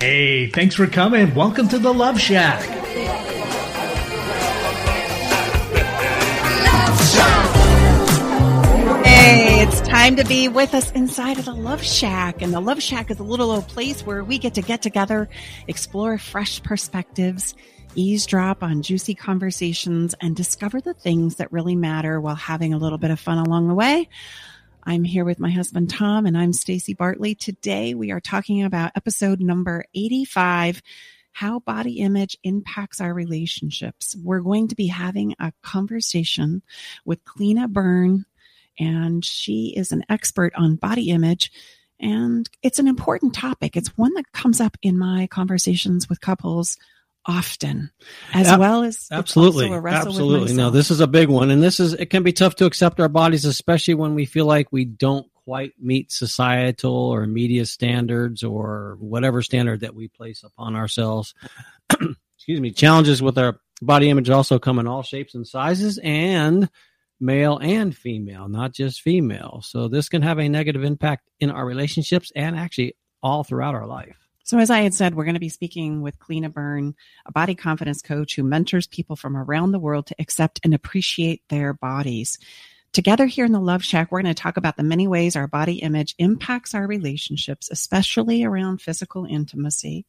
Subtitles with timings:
[0.00, 1.34] Hey, thanks for coming.
[1.34, 2.60] Welcome to the Love Shack.
[9.04, 12.42] Hey, it's time to be with us inside of the Love Shack.
[12.42, 15.28] And the Love Shack is a little old place where we get to get together,
[15.68, 17.54] explore fresh perspectives,
[17.94, 22.98] eavesdrop on juicy conversations, and discover the things that really matter while having a little
[22.98, 24.08] bit of fun along the way.
[24.86, 27.34] I'm here with my husband Tom and I'm Stacy Bartley.
[27.34, 30.82] Today we are talking about episode number 85
[31.32, 34.14] how body image impacts our relationships.
[34.22, 36.62] We're going to be having a conversation
[37.06, 38.26] with Cleena Byrne
[38.78, 41.50] and she is an expert on body image
[41.98, 43.78] and it's an important topic.
[43.78, 46.76] It's one that comes up in my conversations with couples
[47.26, 47.90] often,
[48.32, 50.54] as well as absolutely, absolutely.
[50.54, 53.00] No, this is a big one, and this is it can be tough to accept
[53.00, 58.42] our bodies, especially when we feel like we don't quite meet societal or media standards
[58.42, 61.34] or whatever standard that we place upon ourselves.
[62.36, 62.70] Excuse me.
[62.72, 66.68] Challenges with our body image also come in all shapes and sizes, and
[67.20, 69.60] male and female, not just female.
[69.64, 73.86] So this can have a negative impact in our relationships and actually all throughout our
[73.86, 74.23] life.
[74.46, 77.54] So, as I had said, we're going to be speaking with Cleena Byrne, a body
[77.54, 82.38] confidence coach who mentors people from around the world to accept and appreciate their bodies.
[82.92, 85.46] Together here in the Love Shack, we're going to talk about the many ways our
[85.46, 90.04] body image impacts our relationships, especially around physical intimacy.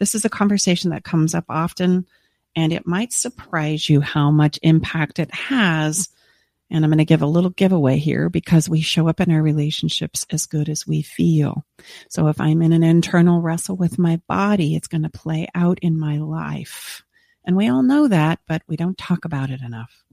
[0.00, 2.04] This is a conversation that comes up often,
[2.56, 6.08] and it might surprise you how much impact it has
[6.70, 9.42] and I'm going to give a little giveaway here because we show up in our
[9.42, 11.64] relationships as good as we feel.
[12.08, 15.78] So if I'm in an internal wrestle with my body, it's going to play out
[15.80, 17.02] in my life.
[17.44, 20.04] And we all know that, but we don't talk about it enough.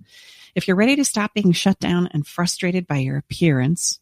[0.56, 4.00] If you're ready to stop being shut down and frustrated by your appearance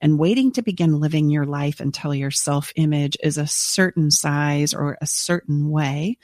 [0.00, 4.74] and waiting to begin living your life until your self image is a certain size
[4.74, 6.18] or a certain way,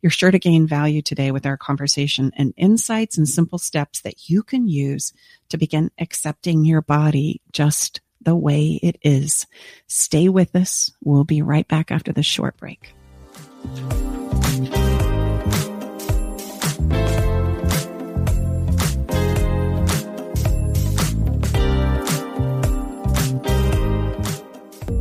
[0.00, 4.28] you're sure to gain value today with our conversation and insights and simple steps that
[4.28, 5.12] you can use
[5.48, 9.46] to begin accepting your body just the way it is.
[9.86, 10.92] Stay with us.
[11.02, 12.94] We'll be right back after this short break.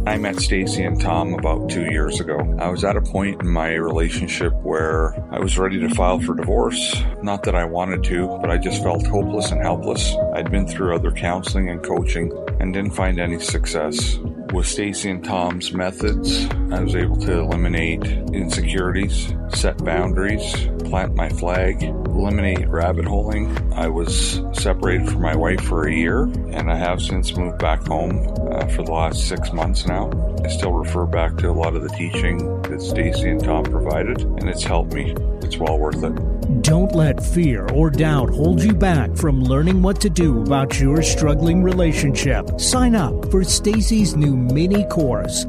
[0.07, 2.39] I met Stacy and Tom about two years ago.
[2.59, 6.33] I was at a point in my relationship where I was ready to file for
[6.33, 6.95] divorce.
[7.21, 10.15] Not that I wanted to, but I just felt hopeless and helpless.
[10.33, 12.31] I'd been through other counseling and coaching
[12.61, 14.17] and didn't find any success.
[14.53, 21.29] With Stacy and Tom's methods, I was able to eliminate insecurities, set boundaries, plant my
[21.29, 23.55] flag, eliminate rabbit holing.
[23.73, 27.85] I was separated from my wife for a year, and I have since moved back
[27.85, 30.09] home uh, for the last six months now.
[30.43, 34.21] I still refer back to a lot of the teaching that Stacy and Tom provided,
[34.21, 35.13] and it's helped me.
[35.47, 36.13] It's well worth it.
[36.61, 41.01] Don't let fear or doubt hold you back from learning what to do about your
[41.01, 42.59] struggling relationship.
[42.59, 45.45] Sign up for Stacy's new mini course.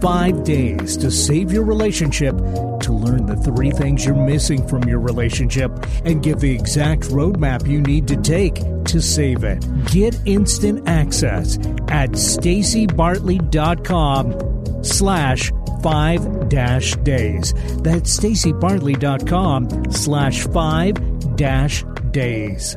[0.00, 5.00] Five days to save your relationship, to learn the three things you're missing from your
[5.00, 5.72] relationship,
[6.04, 9.66] and get the exact roadmap you need to take to save it.
[9.86, 11.56] Get instant access
[11.88, 15.50] at stacybartley.com slash
[15.82, 17.52] five dash days.
[17.82, 22.76] That's stacybartley.com slash five dash days.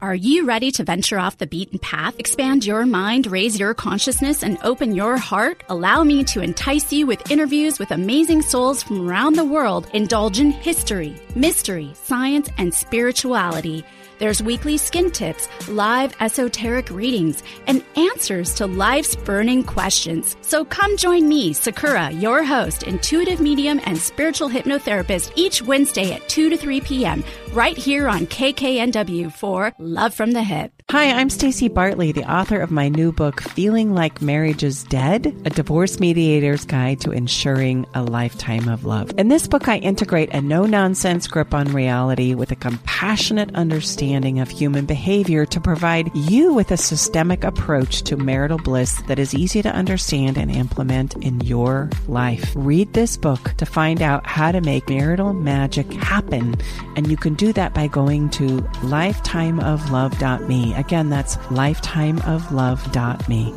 [0.00, 4.44] Are you ready to venture off the beaten path, expand your mind, raise your consciousness,
[4.44, 5.64] and open your heart?
[5.68, 9.88] Allow me to entice you with interviews with amazing souls from around the world.
[9.92, 13.84] Indulge in history, mystery, science, and spirituality.
[14.18, 20.36] There's weekly skin tips, live esoteric readings, and answers to life's burning questions.
[20.40, 26.28] So come join me, Sakura, your host, intuitive medium, and spiritual hypnotherapist, each Wednesday at
[26.28, 30.77] 2 to 3 p.m right here on KKNW for Love from the Hip.
[30.90, 35.26] Hi, I'm Stacy Bartley, the author of my new book, Feeling Like Marriage is Dead,
[35.44, 39.12] a divorce mediator's guide to ensuring a lifetime of love.
[39.18, 44.40] In this book, I integrate a no nonsense grip on reality with a compassionate understanding
[44.40, 49.34] of human behavior to provide you with a systemic approach to marital bliss that is
[49.34, 52.50] easy to understand and implement in your life.
[52.56, 56.54] Read this book to find out how to make marital magic happen,
[56.96, 60.77] and you can do that by going to lifetimeoflove.me.
[60.78, 63.54] Again, that's lifetimeoflove.me.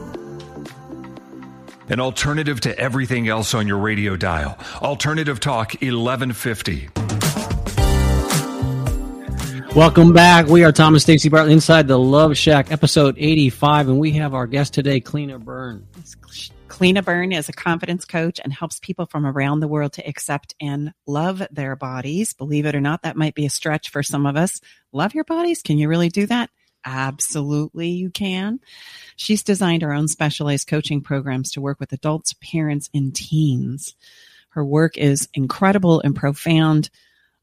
[1.89, 4.57] An alternative to everything else on your radio dial.
[4.81, 6.89] Alternative Talk 1150.
[9.75, 10.47] Welcome back.
[10.47, 14.47] We are Thomas Stacy Bartley inside the Love Shack, episode 85, and we have our
[14.47, 15.85] guest today, Cleena Byrne.
[16.68, 20.56] Cleena Byrne is a confidence coach and helps people from around the world to accept
[20.59, 22.33] and love their bodies.
[22.33, 24.59] Believe it or not, that might be a stretch for some of us.
[24.91, 25.62] Love your bodies?
[25.62, 26.50] Can you really do that?
[26.86, 28.60] Absolutely, you can.
[29.16, 33.95] She's designed her own specialized coaching programs to work with adults, parents, and teens.
[34.50, 36.89] Her work is incredible and profound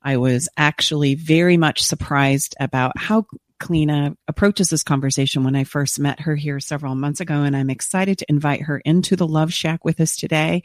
[0.02, 3.26] I was actually very much surprised about how
[3.58, 7.70] Cleena approaches this conversation when I first met her here several months ago, and I'm
[7.70, 10.62] excited to invite her into the Love Shack with us today.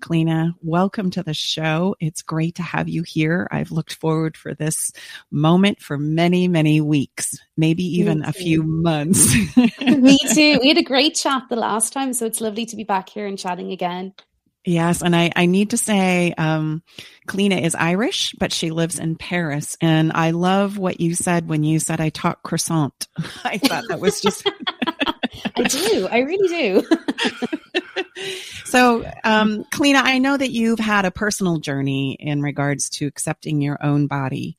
[0.00, 1.94] Cleena, welcome to the show.
[2.00, 3.46] It's great to have you here.
[3.50, 4.92] I've looked forward for this
[5.30, 9.34] moment for many, many weeks, maybe even a few months.
[9.56, 10.58] Me too.
[10.60, 13.26] We had a great chat the last time, so it's lovely to be back here
[13.26, 14.14] and chatting again.
[14.64, 16.82] Yes, and I, I need to say, um,
[17.26, 19.76] Cleena is Irish, but she lives in Paris.
[19.80, 23.08] And I love what you said when you said I talk croissant.
[23.44, 24.46] I thought that was just.
[25.56, 26.08] I do.
[26.10, 28.22] I really do.
[28.64, 33.62] so, um, Cleena, I know that you've had a personal journey in regards to accepting
[33.62, 34.58] your own body.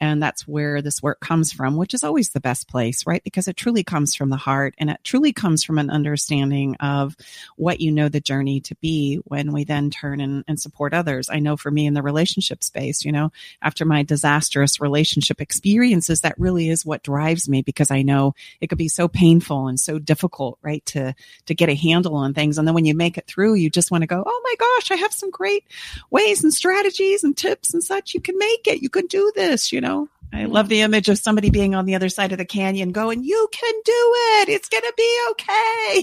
[0.00, 3.22] And that's where this work comes from, which is always the best place, right?
[3.24, 7.16] Because it truly comes from the heart and it truly comes from an understanding of
[7.56, 11.28] what you know the journey to be when we then turn and, and support others.
[11.28, 16.20] I know for me in the relationship space, you know, after my disastrous relationship experiences,
[16.20, 19.80] that really is what drives me because I know it could be so painful and
[19.80, 20.84] so difficult, right?
[20.86, 21.14] To,
[21.46, 22.56] to get a handle on things.
[22.56, 24.92] And then when you make it through, you just want to go, Oh my gosh,
[24.92, 25.64] I have some great
[26.10, 28.14] ways and strategies and tips and such.
[28.14, 28.80] You can make it.
[28.80, 29.87] You can do this, you know know,
[30.32, 33.24] I love the image of somebody being on the other side of the canyon going,
[33.24, 34.48] you can do it.
[34.48, 36.02] It's going to be okay.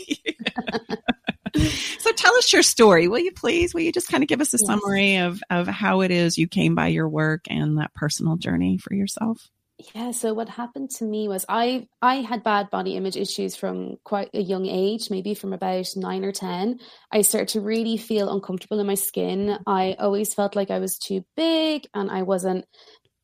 [2.00, 3.74] so tell us your story, will you please?
[3.74, 4.66] Will you just kind of give us a yes.
[4.66, 8.78] summary of, of how it is you came by your work and that personal journey
[8.78, 9.50] for yourself?
[9.94, 13.98] Yeah, so what happened to me was I I had bad body image issues from
[14.06, 16.80] quite a young age, maybe from about 9 or 10.
[17.12, 19.60] I started to really feel uncomfortable in my skin.
[19.68, 22.66] I always felt like I was too big and I wasn't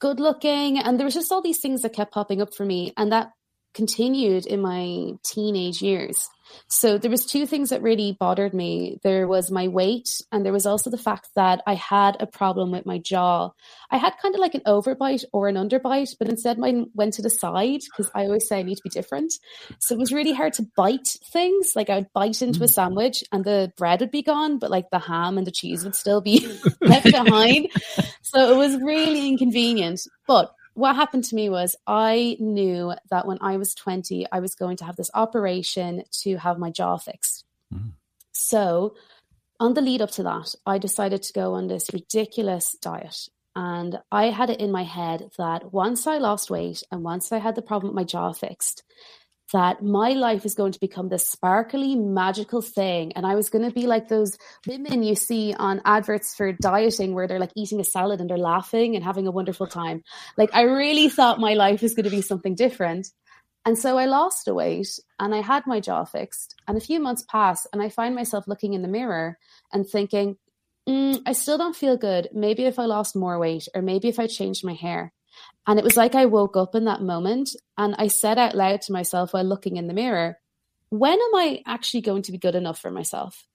[0.01, 0.79] good looking.
[0.79, 2.93] And there was just all these things that kept popping up for me.
[2.97, 3.29] And that
[3.73, 6.29] continued in my teenage years.
[6.67, 8.99] So there was two things that really bothered me.
[9.03, 12.71] There was my weight and there was also the fact that I had a problem
[12.71, 13.51] with my jaw.
[13.89, 17.21] I had kind of like an overbite or an underbite, but instead mine went to
[17.21, 19.33] the side because I always say I need to be different.
[19.79, 21.73] So it was really hard to bite things.
[21.75, 22.69] Like I would bite into a mm.
[22.69, 25.95] sandwich and the bread would be gone, but like the ham and the cheese would
[25.95, 26.47] still be
[26.81, 27.67] left behind.
[28.23, 29.99] So it was really inconvenient.
[30.25, 34.55] But what happened to me was I knew that when I was 20, I was
[34.55, 37.45] going to have this operation to have my jaw fixed.
[37.73, 37.89] Mm-hmm.
[38.31, 38.95] So,
[39.59, 43.29] on the lead up to that, I decided to go on this ridiculous diet.
[43.55, 47.37] And I had it in my head that once I lost weight and once I
[47.37, 48.81] had the problem with my jaw fixed,
[49.53, 53.13] that my life is going to become this sparkly, magical thing.
[53.13, 54.37] And I was going to be like those
[54.67, 58.37] women you see on adverts for dieting where they're like eating a salad and they're
[58.37, 60.03] laughing and having a wonderful time.
[60.37, 63.07] Like, I really thought my life was going to be something different.
[63.65, 66.55] And so I lost a weight and I had my jaw fixed.
[66.67, 69.37] And a few months pass and I find myself looking in the mirror
[69.71, 70.37] and thinking,
[70.89, 72.29] mm, I still don't feel good.
[72.33, 75.13] Maybe if I lost more weight or maybe if I changed my hair.
[75.67, 78.81] And it was like I woke up in that moment and I said out loud
[78.83, 80.37] to myself while looking in the mirror,
[80.89, 83.45] when am I actually going to be good enough for myself?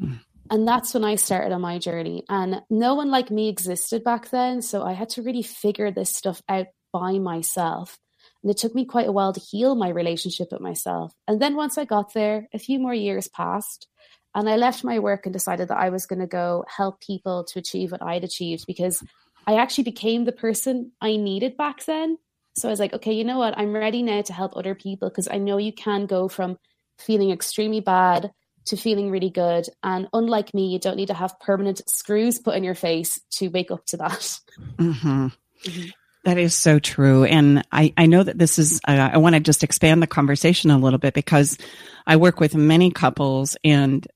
[0.00, 0.20] Mm.
[0.50, 2.24] And that's when I started on my journey.
[2.28, 4.62] And no one like me existed back then.
[4.62, 7.98] So I had to really figure this stuff out by myself.
[8.42, 11.12] And it took me quite a while to heal my relationship with myself.
[11.28, 13.86] And then once I got there, a few more years passed.
[14.34, 17.44] And I left my work and decided that I was going to go help people
[17.44, 19.02] to achieve what I'd achieved because
[19.50, 22.18] I actually became the person I needed back then.
[22.54, 23.58] So I was like, okay, you know what?
[23.58, 26.56] I'm ready now to help other people because I know you can go from
[27.00, 28.30] feeling extremely bad
[28.66, 29.66] to feeling really good.
[29.82, 33.48] And unlike me, you don't need to have permanent screws put in your face to
[33.48, 34.38] wake up to that.
[34.78, 35.26] Mm-hmm.
[35.64, 35.88] Mm-hmm.
[36.26, 37.24] That is so true.
[37.24, 40.70] And I, I know that this is, uh, I want to just expand the conversation
[40.70, 41.58] a little bit because
[42.06, 44.06] I work with many couples and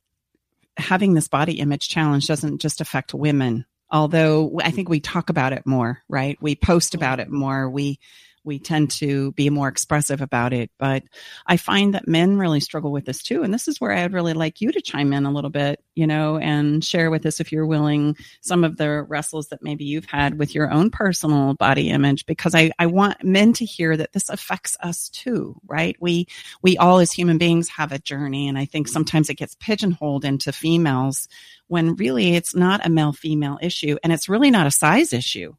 [0.76, 3.64] having this body image challenge doesn't just affect women
[3.94, 6.36] although I think we talk about it more, right?
[6.40, 7.70] We post about it more.
[7.70, 8.00] We
[8.44, 10.70] we tend to be more expressive about it.
[10.78, 11.02] But
[11.46, 13.42] I find that men really struggle with this too.
[13.42, 16.06] And this is where I'd really like you to chime in a little bit, you
[16.06, 20.04] know, and share with us if you're willing some of the wrestles that maybe you've
[20.04, 24.12] had with your own personal body image, because I, I want men to hear that
[24.12, 25.96] this affects us too, right?
[26.00, 26.26] We,
[26.62, 28.48] we all as human beings have a journey.
[28.48, 31.28] And I think sometimes it gets pigeonholed into females
[31.68, 35.54] when really it's not a male female issue and it's really not a size issue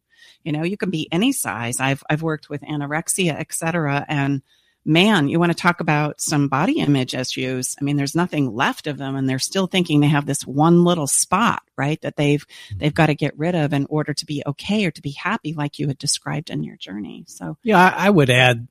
[0.45, 1.81] You know, you can be any size.
[1.81, 4.05] I've, I've worked with anorexia, etc.
[4.07, 4.41] And
[4.85, 7.75] man, you want to talk about some body image issues.
[7.81, 10.83] I mean, there's nothing left of them and they're still thinking they have this one
[10.83, 11.99] little spot, right?
[12.01, 12.77] That they've, mm-hmm.
[12.77, 15.53] they've got to get rid of in order to be okay or to be happy,
[15.53, 17.25] like you had described in your journey.
[17.27, 18.67] So, yeah, I, I would add,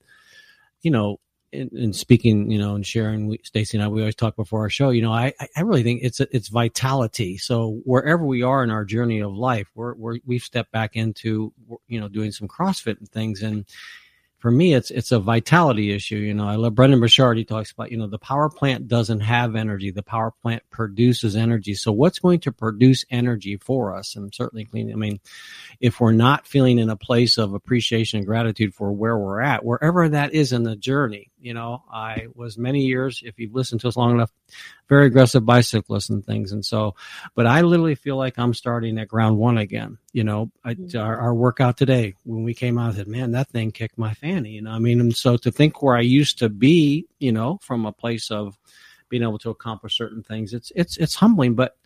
[0.82, 1.18] you know,
[1.54, 4.70] in, in, speaking, you know, and sharing, Stacy and I, we always talk before our
[4.70, 7.38] show, you know, I, I really think it's, it's vitality.
[7.38, 11.52] So wherever we are in our journey of life, we're, we're, we've stepped back into,
[11.88, 13.42] you know, doing some CrossFit and things.
[13.42, 13.64] And,
[14.44, 16.18] for me, it's it's a vitality issue.
[16.18, 17.38] You know, I love Brendon Burchard.
[17.38, 19.90] He talks about you know the power plant doesn't have energy.
[19.90, 21.72] The power plant produces energy.
[21.72, 24.16] So what's going to produce energy for us?
[24.16, 24.92] And certainly Cleena.
[24.92, 25.18] I mean,
[25.80, 29.64] if we're not feeling in a place of appreciation and gratitude for where we're at,
[29.64, 33.80] wherever that is in the journey, you know, I was many years, if you've listened
[33.80, 34.30] to us long enough,
[34.88, 36.52] very aggressive bicyclists and things.
[36.52, 36.94] And so,
[37.34, 39.98] but I literally feel like I'm starting at ground one again.
[40.12, 40.98] You know, I, mm-hmm.
[40.98, 44.14] our, our, workout today, when we came out, I said, man, that thing kicked my
[44.14, 44.50] fanny.
[44.50, 47.58] You know, I mean, and so to think where I used to be, you know,
[47.62, 48.58] from a place of
[49.08, 51.54] being able to accomplish certain things, it's, it's, it's humbling.
[51.54, 51.76] But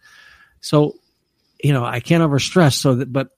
[0.61, 0.95] so,
[1.63, 2.75] you know, I can't overstress.
[2.75, 3.31] So that, but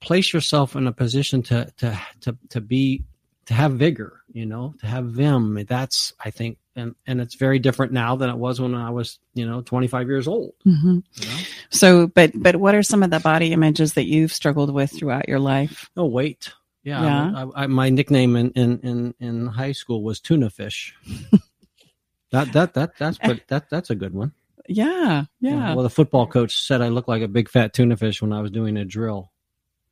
[0.00, 3.04] place yourself in a position to, to, to, to be
[3.48, 5.64] to have vigor, you know, to have vim.
[5.66, 9.18] That's, I think, and, and it's very different now than it was when I was,
[9.34, 10.54] you know, 25 years old.
[10.66, 10.98] Mm-hmm.
[11.14, 11.36] You know?
[11.70, 15.28] So, but, but what are some of the body images that you've struggled with throughout
[15.28, 15.90] your life?
[15.96, 16.52] Oh, weight.
[16.84, 17.02] Yeah.
[17.02, 17.44] yeah.
[17.54, 20.94] I, I, my nickname in, in, in, in high school was tuna fish.
[22.30, 24.32] that, that, that, that's, but that, that's a good one.
[24.68, 25.50] Yeah, yeah.
[25.50, 25.74] Yeah.
[25.74, 28.40] Well, the football coach said I looked like a big fat tuna fish when I
[28.40, 29.32] was doing a drill.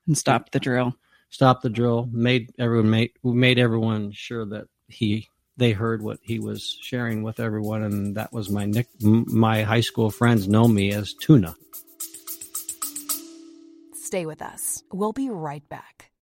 [0.07, 0.95] And stopped the drill
[1.29, 6.39] stopped the drill, made everyone made made everyone sure that he they heard what he
[6.39, 8.89] was sharing with everyone, and that was my nick.
[9.01, 11.57] My high school friends know me as Tuna.
[13.95, 14.83] Stay with us.
[14.93, 16.11] We'll be right back.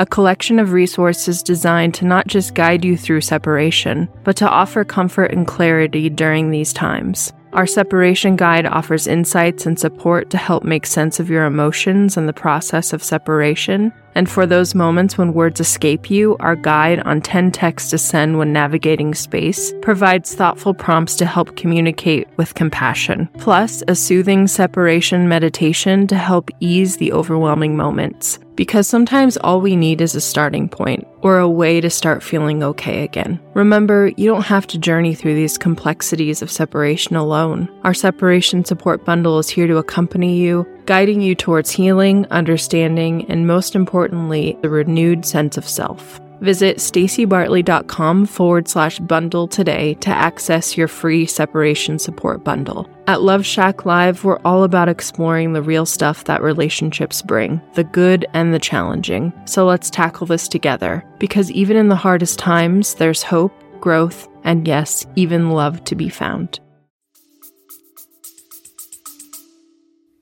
[0.00, 4.82] a collection of resources designed to not just guide you through separation, but to offer
[4.82, 7.34] comfort and clarity during these times.
[7.52, 12.26] Our separation guide offers insights and support to help make sense of your emotions and
[12.26, 13.92] the process of separation.
[14.14, 18.38] And for those moments when words escape you, our guide on 10 texts to send
[18.38, 25.28] when navigating space provides thoughtful prompts to help communicate with compassion, plus a soothing separation
[25.28, 30.68] meditation to help ease the overwhelming moments because sometimes all we need is a starting
[30.68, 33.40] point or a way to start feeling okay again.
[33.54, 37.70] Remember, you don't have to journey through these complexities of separation alone.
[37.84, 43.46] Our separation support bundle is here to accompany you, guiding you towards healing, understanding, and
[43.46, 46.20] most importantly, the renewed sense of self.
[46.40, 52.88] Visit stacybartley.com forward slash bundle today to access your free separation support bundle.
[53.06, 57.84] At Love Shack Live, we're all about exploring the real stuff that relationships bring, the
[57.84, 59.32] good and the challenging.
[59.44, 64.66] So let's tackle this together, because even in the hardest times, there's hope, growth, and
[64.66, 66.58] yes, even love to be found.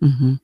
[0.03, 0.35] Mm-hmm.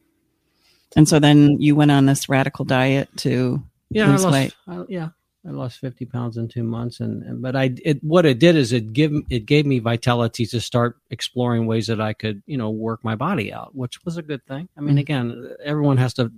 [0.97, 4.55] And so then you went on this radical diet to yeah, lose weight.
[4.69, 5.09] I, yeah,
[5.47, 7.01] I lost 50 pounds in two months.
[7.01, 10.47] And, and but I, it, what it did is it give, it gave me vitality
[10.47, 14.17] to start exploring ways that I could, you know, work my body out, which was
[14.17, 14.69] a good thing.
[14.77, 14.99] I mean, mm-hmm.
[14.99, 16.33] again, everyone has to,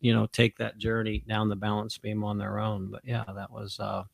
[0.00, 2.90] you know, take that journey down the balance beam on their own.
[2.90, 4.04] But yeah, that was, uh,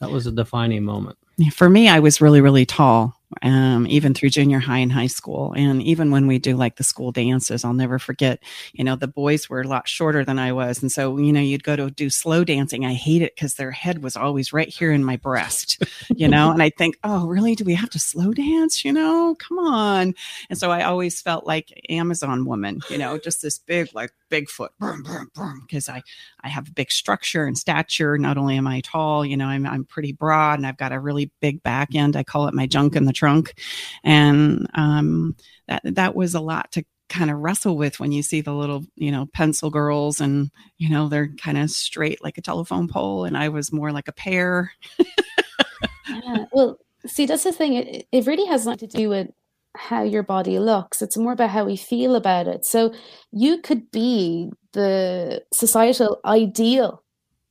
[0.00, 1.18] that was a defining moment.
[1.52, 5.52] For me, I was really, really tall um, even through junior high and high school.
[5.56, 8.42] And even when we do like the school dances, I'll never forget,
[8.72, 10.80] you know, the boys were a lot shorter than I was.
[10.80, 12.84] And so, you know, you'd go to do slow dancing.
[12.84, 15.82] I hate it because their head was always right here in my breast,
[16.14, 17.54] you know, and I think, oh, really?
[17.54, 18.84] Do we have to slow dance?
[18.84, 20.14] You know, come on.
[20.48, 24.68] And so I always felt like Amazon woman, you know, just this big, like Bigfoot,
[25.66, 26.02] because I,
[26.42, 28.18] I have a big structure and stature.
[28.18, 31.00] Not only am I tall, you know, I'm, I'm pretty broad and I've got a
[31.00, 32.16] really big back end.
[32.16, 33.54] I call it my junk in the trunk.
[34.04, 35.36] And um,
[35.68, 38.84] that, that was a lot to kind of wrestle with when you see the little,
[38.96, 43.24] you know, pencil girls and, you know, they're kind of straight like a telephone pole.
[43.24, 44.72] And I was more like a pear.
[46.08, 46.46] yeah.
[46.52, 47.74] Well, see, that's the thing.
[47.74, 49.28] It, it really has nothing to do with
[49.78, 51.02] how your body looks.
[51.02, 52.64] It's more about how we feel about it.
[52.64, 52.92] So
[53.32, 57.02] you could be the societal ideal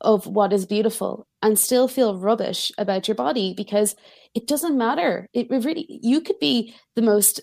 [0.01, 3.95] of what is beautiful and still feel rubbish about your body because
[4.33, 5.27] it doesn't matter.
[5.33, 7.41] It really, you could be the most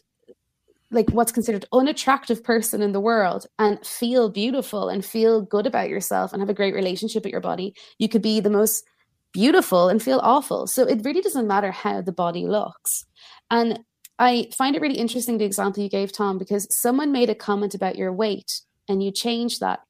[0.90, 5.88] like what's considered unattractive person in the world and feel beautiful and feel good about
[5.88, 7.74] yourself and have a great relationship with your body.
[7.98, 8.84] You could be the most
[9.32, 10.66] beautiful and feel awful.
[10.66, 13.06] So it really doesn't matter how the body looks.
[13.50, 13.80] And
[14.19, 17.75] I find it really interesting the example you gave, Tom, because someone made a comment
[17.75, 19.81] about your weight and you changed that.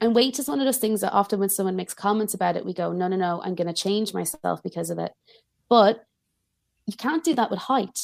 [0.00, 2.64] And weight is one of those things that often when someone makes comments about it,
[2.64, 5.12] we go, no, no, no, I'm going to change myself because of it.
[5.68, 6.04] But
[6.86, 7.98] you can't do that with height.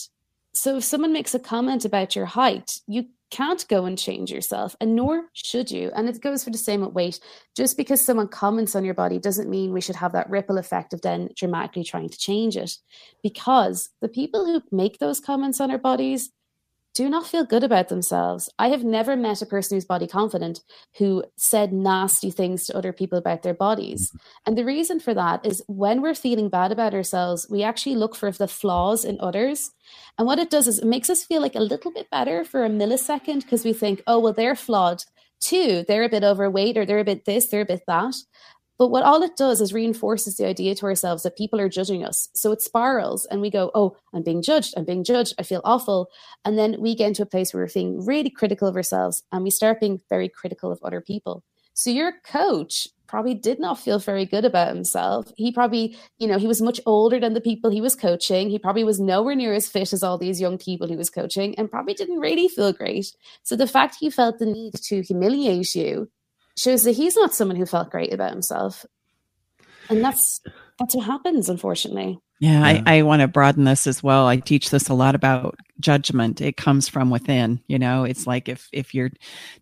[0.54, 4.76] So if someone makes a comment about your height, you can't go and change yourself,
[4.80, 5.90] and nor should you.
[5.96, 7.18] And it goes for the same with weight.
[7.56, 10.92] Just because someone comments on your body doesn't mean we should have that ripple effect
[10.92, 12.76] of then dramatically trying to change it.
[13.22, 16.30] Because the people who make those comments on our bodies,
[16.94, 18.48] do not feel good about themselves.
[18.58, 20.60] I have never met a person who's body confident
[20.98, 24.10] who said nasty things to other people about their bodies.
[24.10, 24.18] Mm-hmm.
[24.46, 28.14] And the reason for that is when we're feeling bad about ourselves, we actually look
[28.14, 29.72] for the flaws in others.
[30.18, 32.64] And what it does is it makes us feel like a little bit better for
[32.64, 35.02] a millisecond because we think, oh, well, they're flawed
[35.40, 35.84] too.
[35.86, 38.14] They're a bit overweight or they're a bit this, they're a bit that.
[38.78, 42.04] But what all it does is reinforces the idea to ourselves that people are judging
[42.04, 42.28] us.
[42.34, 44.74] So it spirals and we go, oh, I'm being judged.
[44.76, 45.34] I'm being judged.
[45.38, 46.08] I feel awful.
[46.44, 49.44] And then we get into a place where we're feeling really critical of ourselves and
[49.44, 51.44] we start being very critical of other people.
[51.74, 55.30] So your coach probably did not feel very good about himself.
[55.36, 58.48] He probably, you know, he was much older than the people he was coaching.
[58.48, 61.54] He probably was nowhere near as fit as all these young people he was coaching
[61.56, 63.12] and probably didn't really feel great.
[63.42, 66.10] So the fact he felt the need to humiliate you
[66.56, 68.86] shows that he's not someone who felt great about himself.
[69.88, 70.40] And that's
[70.78, 72.18] that's what happens, unfortunately.
[72.44, 72.82] Yeah, yeah.
[72.86, 74.26] I, I want to broaden this as well.
[74.26, 76.42] I teach this a lot about judgment.
[76.42, 77.62] It comes from within.
[77.68, 79.12] You know, it's like if if you're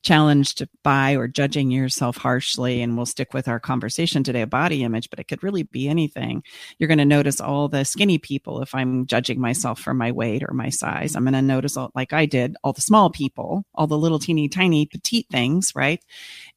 [0.02, 4.82] challenged by or judging yourself harshly, and we'll stick with our conversation today, a body
[4.82, 6.42] image, but it could really be anything.
[6.78, 10.42] You're going to notice all the skinny people if I'm judging myself for my weight
[10.42, 11.14] or my size.
[11.14, 14.18] I'm going to notice, all, like I did, all the small people, all the little
[14.18, 16.04] teeny tiny petite things, right?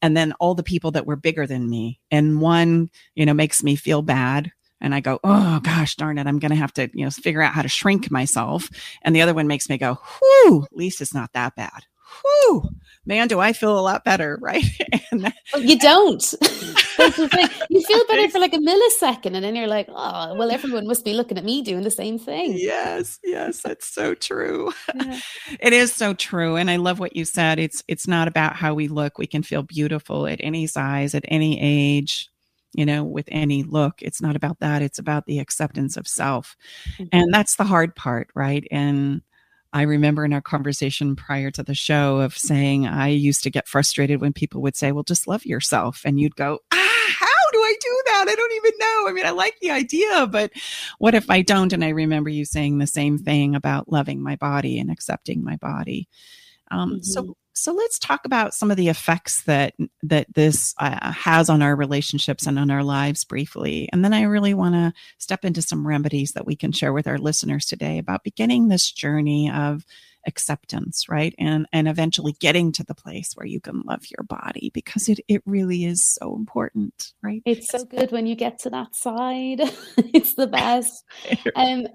[0.01, 1.99] And then all the people that were bigger than me.
[2.09, 4.51] And one, you know, makes me feel bad
[4.81, 7.41] and I go, oh gosh, darn it, I'm going to have to, you know, figure
[7.41, 8.69] out how to shrink myself.
[9.01, 11.85] And the other one makes me go, whoo, at least it's not that bad.
[12.21, 12.69] Whew,
[13.05, 14.63] man, do I feel a lot better, right?
[15.11, 16.21] and well, you don't.
[16.97, 17.49] That's the thing.
[17.69, 21.03] You feel better for like a millisecond, and then you're like, oh, well, everyone must
[21.03, 22.53] be looking at me doing the same thing.
[22.55, 24.71] Yes, yes, that's so true.
[24.95, 25.19] Yeah.
[25.59, 27.59] It is so true, and I love what you said.
[27.59, 29.17] It's it's not about how we look.
[29.17, 32.29] We can feel beautiful at any size, at any age
[32.77, 34.01] you know, with any look.
[34.01, 34.81] It's not about that.
[34.81, 36.55] It's about the acceptance of self.
[36.97, 37.05] Mm-hmm.
[37.11, 38.65] And that's the hard part, right?
[38.71, 39.21] And
[39.73, 43.67] I remember in our conversation prior to the show of saying I used to get
[43.67, 46.01] frustrated when people would say, well, just love yourself.
[46.05, 48.25] And you'd go, ah, how do I do that?
[48.29, 49.05] I don't even know.
[49.07, 50.51] I mean, I like the idea, but
[50.99, 51.73] what if I don't?
[51.73, 55.57] And I remember you saying the same thing about loving my body and accepting my
[55.57, 56.07] body.
[56.71, 57.01] Um, mm-hmm.
[57.01, 61.61] So so let's talk about some of the effects that that this uh, has on
[61.61, 63.89] our relationships and on our lives briefly.
[63.91, 67.07] And then i really want to step into some remedies that we can share with
[67.07, 69.85] our listeners today about beginning this journey of
[70.27, 71.35] acceptance right?
[71.37, 75.19] And and eventually getting to the place where you can love your body because it
[75.27, 77.41] it really is so important right?
[77.45, 79.61] It's so good when you get to that side.
[80.13, 81.03] It's the best.
[81.55, 81.87] Um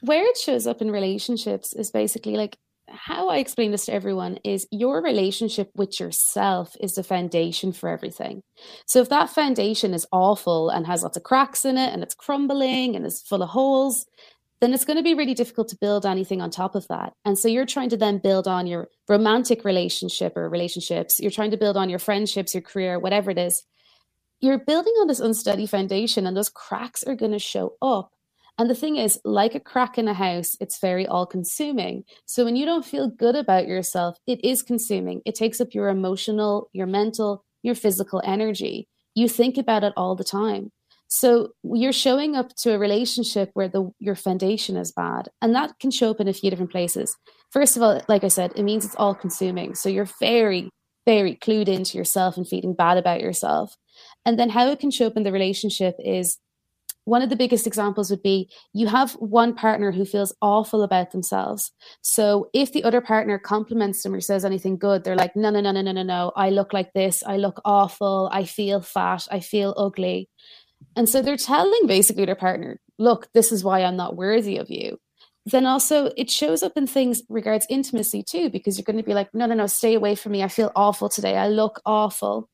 [0.00, 2.56] where it shows up in relationships is basically like
[2.90, 7.88] how I explain this to everyone is your relationship with yourself is the foundation for
[7.88, 8.42] everything.
[8.86, 12.14] So if that foundation is awful and has lots of cracks in it and it's
[12.14, 14.06] crumbling and is full of holes,
[14.60, 17.12] then it's going to be really difficult to build anything on top of that.
[17.24, 21.52] And so you're trying to then build on your romantic relationship or relationships, you're trying
[21.52, 23.62] to build on your friendships, your career, whatever it is.
[24.40, 28.12] You're building on this unsteady foundation and those cracks are going to show up
[28.58, 32.04] and the thing is, like a crack in a house, it's very all consuming.
[32.26, 35.22] So when you don't feel good about yourself, it is consuming.
[35.24, 38.88] It takes up your emotional, your mental, your physical energy.
[39.14, 40.72] You think about it all the time.
[41.06, 45.78] So you're showing up to a relationship where the your foundation is bad, and that
[45.78, 47.16] can show up in a few different places.
[47.50, 49.74] First of all, like I said, it means it's all consuming.
[49.74, 50.68] So you're very,
[51.06, 53.74] very clued into yourself and feeling bad about yourself.
[54.26, 56.36] And then how it can show up in the relationship is
[57.08, 61.10] one of the biggest examples would be you have one partner who feels awful about
[61.10, 61.72] themselves.
[62.02, 65.60] So if the other partner compliments them or says anything good, they're like, no, no,
[65.60, 66.32] no, no, no, no, no.
[66.36, 67.22] I look like this.
[67.26, 68.28] I look awful.
[68.30, 69.26] I feel fat.
[69.30, 70.28] I feel ugly.
[70.96, 74.70] And so they're telling basically their partner, look, this is why I'm not worthy of
[74.70, 74.98] you.
[75.46, 79.14] Then also it shows up in things regards intimacy too, because you're going to be
[79.14, 80.42] like, no, no, no, stay away from me.
[80.42, 81.36] I feel awful today.
[81.38, 82.50] I look awful.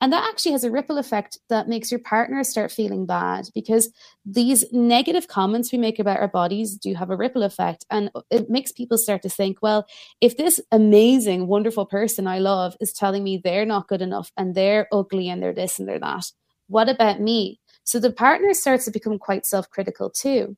[0.00, 3.90] And that actually has a ripple effect that makes your partner start feeling bad because
[4.26, 7.86] these negative comments we make about our bodies do have a ripple effect.
[7.90, 9.86] And it makes people start to think, well,
[10.20, 14.54] if this amazing, wonderful person I love is telling me they're not good enough and
[14.54, 16.30] they're ugly and they're this and they're that,
[16.68, 17.58] what about me?
[17.84, 20.56] So the partner starts to become quite self critical too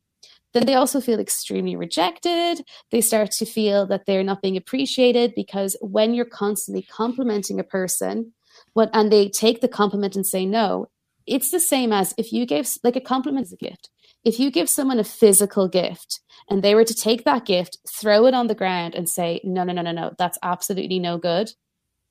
[0.55, 2.65] then they also feel extremely rejected.
[2.91, 7.65] They start to feel that they're not being appreciated because when you're constantly complimenting a
[7.65, 8.33] person,
[8.79, 10.87] what and they take the compliment and say no,
[11.27, 13.91] it's the same as if you gave like a compliment is a gift.
[14.25, 18.27] If you give someone a physical gift and they were to take that gift, throw
[18.27, 21.51] it on the ground and say, no, no, no, no, no, that's absolutely no good,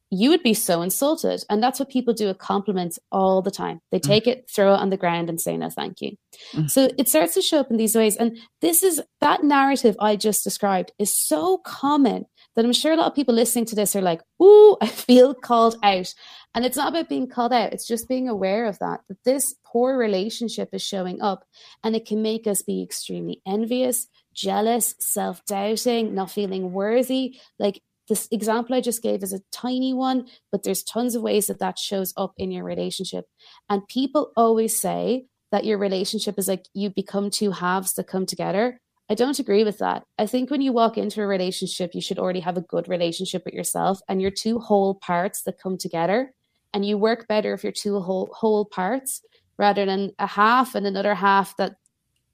[0.09, 1.41] you would be so insulted.
[1.49, 3.79] And that's what people do with compliments all the time.
[3.91, 4.07] They mm.
[4.07, 4.33] take mm.
[4.33, 6.17] it, throw it on the ground, and say no, thank you.
[6.53, 6.69] Mm.
[6.69, 8.17] So it starts to show up in these ways.
[8.17, 12.25] And this is that narrative I just described is so common
[12.57, 15.35] that I'm sure a lot of people listening to this are like, ooh, I feel
[15.35, 16.13] called out.
[16.55, 19.55] And it's not about being called out, it's just being aware of that, that this
[19.63, 21.45] poor relationship is showing up
[21.83, 27.39] and it can make us be extremely envious, jealous, self doubting, not feeling worthy.
[27.59, 31.45] Like this example I just gave is a tiny one, but there's tons of ways
[31.47, 33.25] that that shows up in your relationship.
[33.69, 38.25] And people always say that your relationship is like you become two halves that come
[38.25, 38.81] together.
[39.09, 40.03] I don't agree with that.
[40.19, 43.43] I think when you walk into a relationship, you should already have a good relationship
[43.45, 46.33] with yourself and your two whole parts that come together.
[46.73, 49.21] And you work better if you're two whole whole parts
[49.57, 51.75] rather than a half and another half that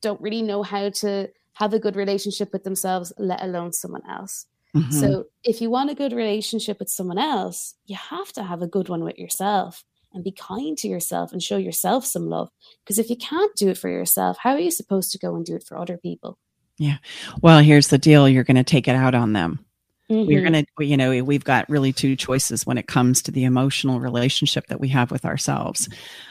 [0.02, 4.48] don't really know how to have a good relationship with themselves, let alone someone else.
[4.76, 4.92] Mm-hmm.
[4.92, 8.68] So if you want a good relationship with someone else, you have to have a
[8.68, 9.84] good one with yourself
[10.14, 12.50] and be kind to yourself and show yourself some love.
[12.84, 15.46] Because if you can't do it for yourself, how are you supposed to go and
[15.46, 16.40] do it for other people?
[16.84, 16.98] Yeah.
[17.42, 19.64] Well, here's the deal you're going to take it out on them.
[20.10, 20.28] Mm-hmm.
[20.28, 23.46] We're going to, you know, we've got really two choices when it comes to the
[23.46, 25.88] emotional relationship that we have with ourselves.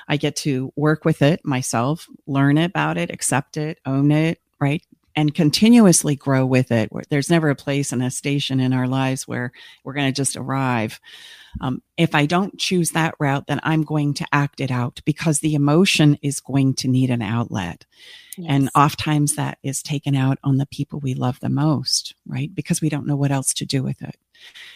[0.09, 4.83] I get to work with it myself, learn about it, accept it, own it, right?
[5.15, 6.91] and continuously grow with it.
[7.11, 9.53] There's never a place and a station in our lives where
[9.85, 11.01] we're going to just arrive.
[11.61, 15.41] Um, if I don't choose that route, then I'm going to act it out because
[15.41, 17.85] the emotion is going to need an outlet.
[18.37, 18.47] Yes.
[18.49, 22.53] And oftentimes that is taken out on the people we love the most, right?
[22.55, 24.17] Because we don't know what else to do with it.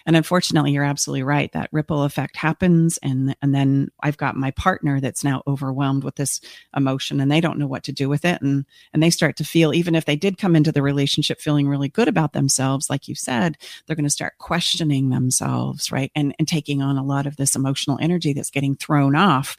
[0.05, 1.51] And unfortunately, you're absolutely right.
[1.53, 2.99] That ripple effect happens.
[3.03, 6.41] And, and then I've got my partner that's now overwhelmed with this
[6.77, 8.41] emotion and they don't know what to do with it.
[8.43, 11.69] And, and they start to feel, even if they did come into the relationship feeling
[11.69, 16.13] really good about themselves, like you said, they're going to start questioning themselves, right?
[16.15, 19.57] And, and taking on a lot of this emotional energy that's getting thrown off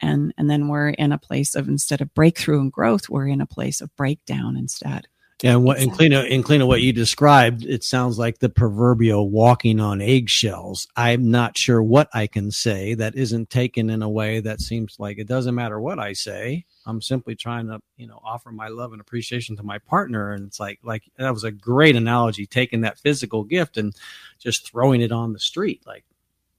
[0.00, 3.40] and and then we're in a place of instead of breakthrough and growth we're in
[3.40, 5.08] a place of breakdown instead
[5.44, 10.00] and what in Cleena, in what you described, it sounds like the proverbial walking on
[10.00, 10.88] eggshells.
[10.96, 14.96] I'm not sure what I can say that isn't taken in a way that seems
[14.98, 16.64] like it doesn't matter what I say.
[16.86, 20.32] I'm simply trying to, you know, offer my love and appreciation to my partner.
[20.32, 23.94] And it's like, like that was a great analogy, taking that physical gift and
[24.38, 25.82] just throwing it on the street.
[25.86, 26.04] Like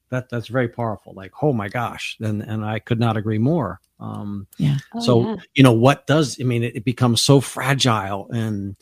[0.10, 1.14] that, that's very powerful.
[1.14, 2.18] Like, oh my gosh.
[2.20, 3.80] And, and I could not agree more.
[4.00, 4.78] Um, yeah.
[4.94, 5.36] Oh, so yeah.
[5.56, 6.64] you know what does I mean?
[6.64, 8.76] It, it, becomes so fragile, and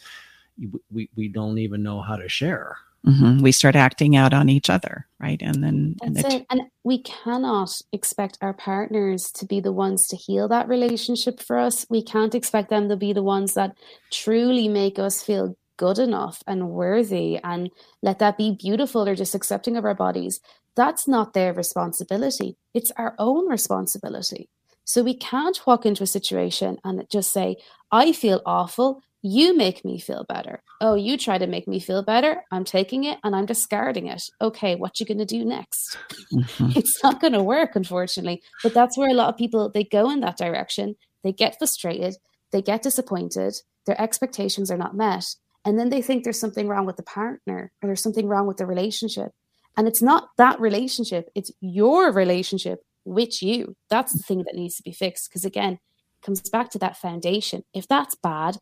[0.92, 2.78] we we don't even know how to share.
[3.06, 3.42] Mm-hmm.
[3.42, 5.40] We start acting out on each other, right?
[5.42, 10.16] And then and, the and we cannot expect our partners to be the ones to
[10.16, 11.86] heal that relationship for us.
[11.90, 13.78] We can't expect them to be the ones that
[14.12, 17.70] truly make us feel good enough and worthy and
[18.02, 20.40] let that be beautiful They're just accepting of our bodies.
[20.76, 22.58] That's not their responsibility.
[22.74, 24.50] It's our own responsibility.
[24.84, 27.58] So we can't walk into a situation and just say,
[27.92, 29.02] I feel awful.
[29.22, 30.62] You make me feel better.
[30.80, 32.44] Oh, you try to make me feel better.
[32.52, 34.22] I'm taking it and I'm discarding it.
[34.40, 35.98] Okay, what you going to do next?
[36.32, 36.72] Mm-hmm.
[36.78, 38.44] It's not going to work, unfortunately.
[38.62, 40.96] But that's where a lot of people they go in that direction.
[41.24, 42.18] They get frustrated.
[42.52, 43.56] They get disappointed.
[43.88, 45.26] Their expectations are not met,
[45.66, 48.58] and then they think there's something wrong with the partner or there's something wrong with
[48.58, 49.32] the relationship.
[49.78, 51.30] And it's not that relationship.
[51.36, 53.76] It's your relationship with you.
[53.90, 55.30] That's the thing that needs to be fixed.
[55.30, 57.64] Because again, it comes back to that foundation.
[57.74, 58.58] If that's bad,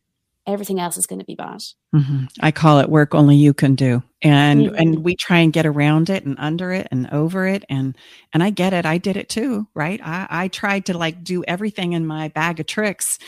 [0.45, 1.61] everything else is going to be bad.
[1.95, 2.25] Mm-hmm.
[2.41, 4.03] I call it work only you can do.
[4.21, 4.75] And mm-hmm.
[4.75, 7.95] and we try and get around it and under it and over it and
[8.33, 8.85] and I get it.
[8.85, 9.99] I did it too, right?
[10.03, 13.19] I, I tried to like do everything in my bag of tricks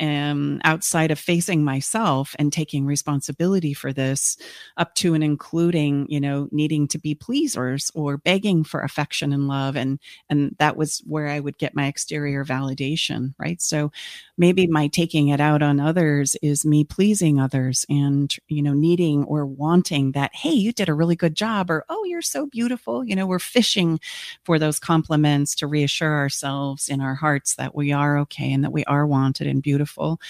[0.00, 4.36] um, outside of facing myself and taking responsibility for this
[4.76, 9.46] up to and including you know needing to be pleasers or begging for affection and
[9.46, 13.92] love and and that was where i would get my exterior validation right so
[14.36, 19.24] maybe my taking it out on others is me pleasing others and, you know, needing
[19.24, 23.04] or wanting that, hey, you did a really good job, or oh, you're so beautiful.
[23.04, 24.00] You know, we're fishing
[24.44, 28.72] for those compliments to reassure ourselves in our hearts that we are okay and that
[28.72, 30.20] we are wanted and beautiful.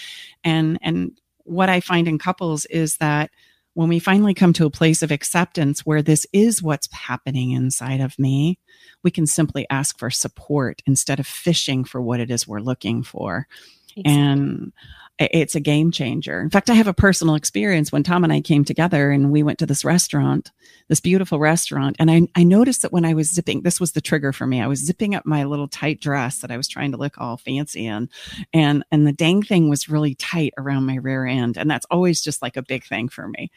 [0.43, 1.13] And, and
[1.45, 3.31] what I find in couples is that
[3.75, 8.01] when we finally come to a place of acceptance where this is what's happening inside
[8.01, 8.59] of me,
[9.03, 13.03] we can simply ask for support instead of fishing for what it is we're looking
[13.03, 13.49] for.
[13.97, 14.23] Exactly.
[14.23, 14.73] And
[15.19, 16.41] it's a game changer.
[16.41, 19.45] In fact, I have a personal experience when Tom and I came together and we
[19.45, 20.51] went to this restaurant,
[20.89, 21.97] this beautiful restaurant.
[22.01, 24.61] And I, I noticed that when I was zipping, this was the trigger for me.
[24.61, 27.37] I was zipping up my little tight dress that I was trying to look all
[27.37, 28.09] fancy in.
[28.53, 31.57] And, and the dang thing was really tight around my rear end.
[31.57, 33.53] And that's always just like a big thing for me.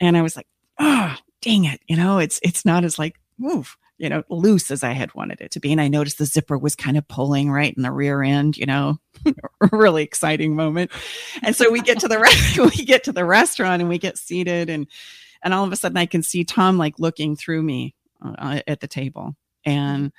[0.00, 0.46] And I was like,
[0.78, 1.80] oh, dang it.
[1.86, 5.40] You know, it's, it's not as like, move you know, loose as I had wanted
[5.40, 5.72] it to be.
[5.72, 8.66] And I noticed the zipper was kind of pulling right in the rear end, you
[8.66, 8.98] know,
[9.72, 10.90] really exciting moment.
[11.42, 14.18] And so we get to the re- we get to the restaurant and we get
[14.18, 14.86] seated and
[15.42, 18.80] and all of a sudden I can see Tom like looking through me uh, at
[18.80, 20.12] the table and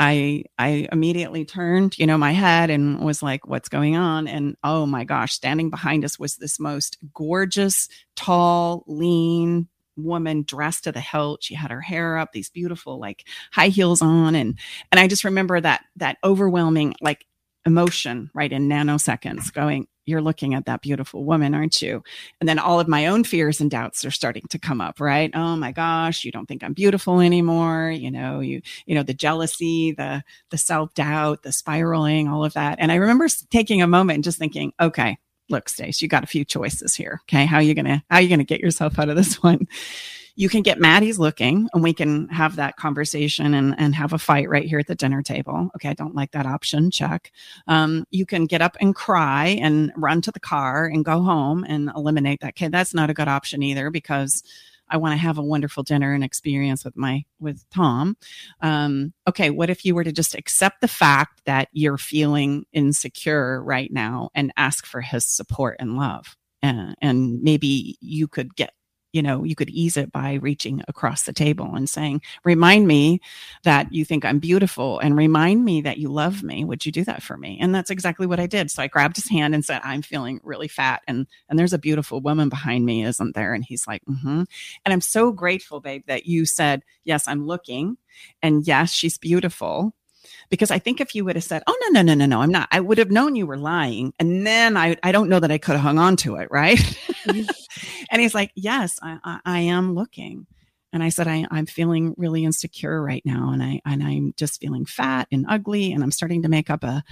[0.00, 4.56] I I immediately turned, you know, my head and was like, "What's going on?" And
[4.64, 9.68] oh my gosh, standing behind us was this most gorgeous, tall, lean,
[10.04, 11.42] woman dressed to the hilt.
[11.42, 14.34] She had her hair up, these beautiful like high heels on.
[14.34, 14.58] And,
[14.90, 17.26] and I just remember that, that overwhelming like
[17.66, 22.02] emotion right in nanoseconds going, you're looking at that beautiful woman, aren't you?
[22.40, 25.30] And then all of my own fears and doubts are starting to come up, right?
[25.34, 27.90] Oh my gosh, you don't think I'm beautiful anymore.
[27.90, 32.54] You know, you, you know, the jealousy, the, the self doubt, the spiraling, all of
[32.54, 32.78] that.
[32.80, 35.18] And I remember taking a moment and just thinking, okay,
[35.50, 37.20] look, Stace, you got a few choices here.
[37.24, 37.44] Okay.
[37.44, 39.68] How are you to, how are you to get yourself out of this one?
[40.36, 44.18] You can get Maddie's looking and we can have that conversation and, and have a
[44.18, 45.70] fight right here at the dinner table.
[45.74, 45.90] Okay.
[45.90, 46.90] I don't like that option.
[46.90, 47.32] Check.
[47.66, 51.64] Um, you can get up and cry and run to the car and go home
[51.64, 52.72] and eliminate that kid.
[52.72, 54.42] That's not a good option either because
[54.90, 58.16] I want to have a wonderful dinner and experience with my with Tom.
[58.60, 63.62] Um, okay, what if you were to just accept the fact that you're feeling insecure
[63.62, 66.36] right now and ask for his support and love?
[66.62, 68.74] Uh, and maybe you could get
[69.12, 73.20] you know, you could ease it by reaching across the table and saying, remind me
[73.64, 76.64] that you think I'm beautiful and remind me that you love me.
[76.64, 77.58] Would you do that for me?
[77.60, 78.70] And that's exactly what I did.
[78.70, 81.02] So I grabbed his hand and said, I'm feeling really fat.
[81.08, 83.54] And, and there's a beautiful woman behind me, isn't there?
[83.54, 84.42] And he's like, mm-hmm.
[84.84, 87.96] And I'm so grateful, babe, that you said, yes, I'm looking.
[88.42, 89.94] And yes, she's beautiful
[90.48, 92.50] because I think if you would have said, "Oh no, no, no, no, no, I'm
[92.50, 95.50] not," I would have known you were lying, and then I I don't know that
[95.50, 96.78] I could have hung on to it, right?
[96.78, 97.48] Mm-hmm.
[98.10, 100.46] and he's like, "Yes, I, I, I am looking."
[100.92, 104.60] And I said, I, I'm feeling really insecure right now, and I and I'm just
[104.60, 107.04] feeling fat and ugly, and I'm starting to make up a,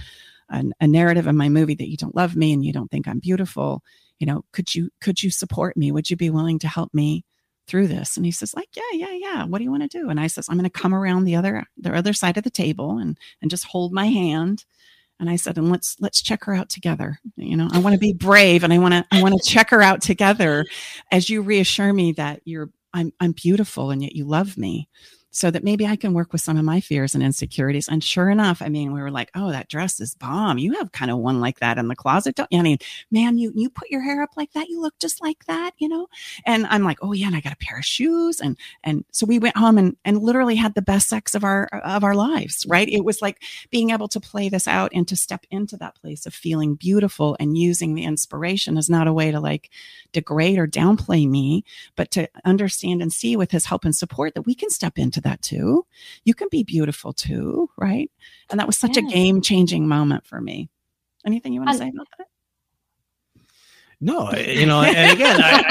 [0.49, 3.07] a a narrative in my movie that you don't love me and you don't think
[3.07, 3.83] I'm beautiful.
[4.19, 5.91] You know, could you could you support me?
[5.91, 7.23] Would you be willing to help me
[7.69, 8.17] through this?
[8.17, 9.45] And he says like yeah yeah yeah.
[9.45, 10.09] What do you want to do?
[10.09, 12.49] And i says i'm going to come around the other the other side of the
[12.49, 14.65] table and and just hold my hand.
[15.19, 17.19] And i said and let's let's check her out together.
[17.35, 19.69] You know i want to be brave and i want to i want to check
[19.69, 20.65] her out together.
[21.11, 24.89] As you reassure me that you're i'm i'm beautiful and yet you love me
[25.31, 27.87] so that maybe I can work with some of my fears and insecurities.
[27.87, 30.57] And sure enough, I mean, we were like, oh, that dress is bomb.
[30.57, 32.59] You have kind of one like that in the closet, don't you?
[32.59, 32.79] I mean,
[33.11, 35.87] man, you you put your hair up like that, you look just like that, you
[35.87, 36.07] know?
[36.45, 38.39] And I'm like, oh yeah, and I got a pair of shoes.
[38.39, 41.67] And and so we went home and and literally had the best sex of our
[41.67, 42.89] of our lives, right?
[42.89, 46.25] It was like being able to play this out and to step into that place
[46.25, 49.69] of feeling beautiful and using the inspiration is not a way to like
[50.11, 51.63] degrade or downplay me,
[51.95, 55.18] but to understand and see with his help and support that we can step into
[55.21, 55.85] that too.
[56.23, 58.11] You can be beautiful too, right?
[58.49, 60.69] And that was such a game changing moment for me.
[61.25, 62.27] Anything you want to say about that?
[64.01, 65.63] No, you know, and again, I,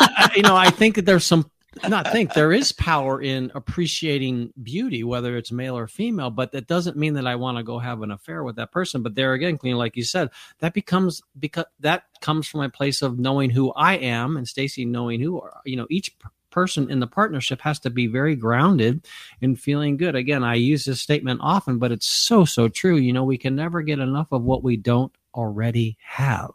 [0.00, 1.48] I, you know, I think that there's some
[1.88, 6.66] not think there is power in appreciating beauty, whether it's male or female, but that
[6.66, 9.02] doesn't mean that I want to go have an affair with that person.
[9.02, 13.00] But there again, Cleena, like you said, that becomes because that comes from a place
[13.00, 16.14] of knowing who I am and Stacy knowing who are, you know each
[16.52, 19.04] person in the partnership has to be very grounded
[19.40, 20.14] and feeling good.
[20.14, 22.96] Again, I use this statement often, but it's so, so true.
[22.96, 26.52] You know, we can never get enough of what we don't already have.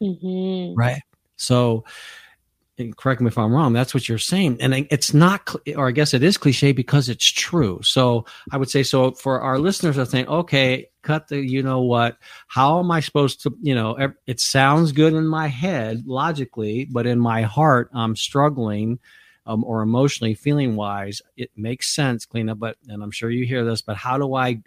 [0.00, 0.78] Mm-hmm.
[0.78, 1.02] Right.
[1.36, 1.84] So,
[2.96, 4.56] correct me if I'm wrong, that's what you're saying.
[4.60, 7.80] And it's not, or I guess it is cliche because it's true.
[7.82, 11.82] So I would say, so for our listeners to think, okay, cut the, you know
[11.82, 12.16] what,
[12.48, 17.06] how am I supposed to, you know, it sounds good in my head logically, but
[17.06, 18.98] in my heart, I'm struggling
[19.46, 22.58] um, or emotionally, feeling wise, it makes sense, Cleena.
[22.58, 24.62] But and I'm sure you hear this, but how do I?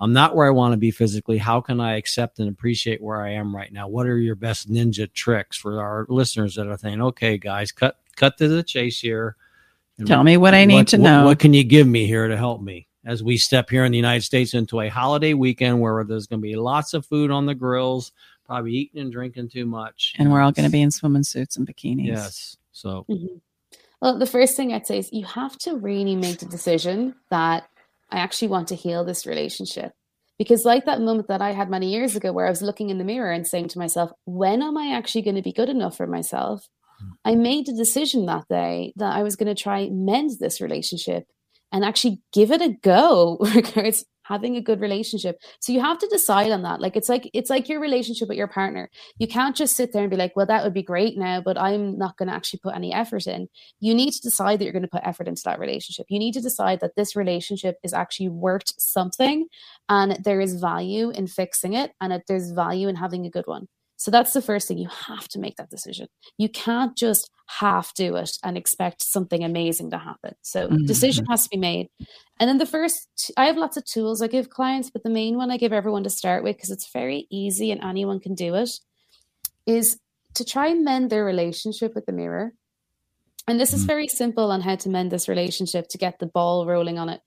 [0.00, 1.38] I'm not where I want to be physically.
[1.38, 3.88] How can I accept and appreciate where I am right now?
[3.88, 7.98] What are your best ninja tricks for our listeners that are thinking, okay, guys, cut
[8.16, 9.36] cut to the chase here.
[10.06, 11.18] Tell me what I need what, to know.
[11.18, 12.88] What, what can you give me here to help me?
[13.08, 16.40] as we step here in the United States into a holiday weekend where there's going
[16.40, 18.12] to be lots of food on the grills,
[18.44, 20.14] probably eating and drinking too much.
[20.18, 22.06] And we're all going to be in swimming suits and bikinis.
[22.06, 22.56] Yes.
[22.72, 23.36] So, mm-hmm.
[24.00, 27.68] Well, the first thing I'd say is you have to really make the decision that
[28.10, 29.92] I actually want to heal this relationship.
[30.38, 32.98] Because, like that moment that I had many years ago where I was looking in
[32.98, 35.96] the mirror and saying to myself, when am I actually going to be good enough
[35.96, 36.64] for myself?
[37.24, 41.24] I made the decision that day that I was going to try mend this relationship
[41.72, 45.40] and actually give it a go regards having a good relationship.
[45.60, 46.80] So you have to decide on that.
[46.80, 48.90] Like it's like it's like your relationship with your partner.
[49.18, 51.58] You can't just sit there and be like well that would be great now but
[51.58, 53.48] i'm not going to actually put any effort in.
[53.80, 56.06] You need to decide that you're going to put effort into that relationship.
[56.08, 59.46] You need to decide that this relationship is actually worth something
[59.88, 63.46] and there is value in fixing it and that there's value in having a good
[63.46, 64.78] one so that's the first thing.
[64.78, 66.06] You have to make that decision.
[66.38, 70.34] You can't just half do it and expect something amazing to happen.
[70.42, 70.86] So mm-hmm.
[70.86, 71.88] decision has to be made.
[72.38, 75.36] And then the first, I have lots of tools I give clients, but the main
[75.36, 78.54] one I give everyone to start with, because it's very easy and anyone can do
[78.54, 78.70] it,
[79.66, 79.98] is
[80.34, 82.52] to try and mend their relationship with the mirror.
[83.48, 83.88] And this is mm-hmm.
[83.88, 87.20] very simple on how to mend this relationship to get the ball rolling on it.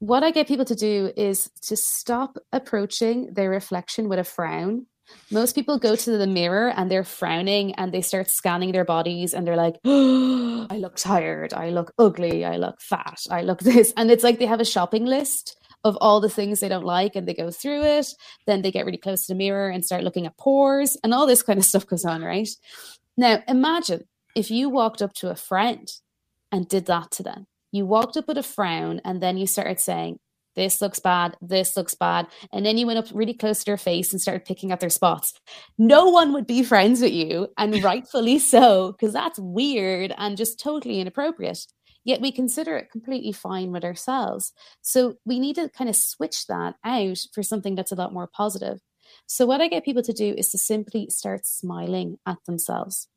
[0.00, 4.86] What I get people to do is to stop approaching their reflection with a frown
[5.30, 9.34] most people go to the mirror and they're frowning and they start scanning their bodies
[9.34, 13.60] and they're like, oh, I look tired, I look ugly, I look fat, I look
[13.62, 13.92] this.
[13.96, 17.14] And it's like they have a shopping list of all the things they don't like
[17.14, 18.06] and they go through it.
[18.46, 21.26] Then they get really close to the mirror and start looking at pores and all
[21.26, 22.48] this kind of stuff goes on, right?
[23.16, 25.88] Now, imagine if you walked up to a friend
[26.50, 27.46] and did that to them.
[27.70, 30.18] You walked up with a frown and then you started saying,
[30.58, 32.26] this looks bad, this looks bad.
[32.52, 34.90] And then you went up really close to their face and started picking at their
[34.90, 35.32] spots.
[35.78, 40.60] No one would be friends with you, and rightfully so, because that's weird and just
[40.60, 41.66] totally inappropriate.
[42.04, 44.52] Yet we consider it completely fine with ourselves.
[44.82, 48.26] So we need to kind of switch that out for something that's a lot more
[48.26, 48.80] positive.
[49.26, 53.08] So, what I get people to do is to simply start smiling at themselves.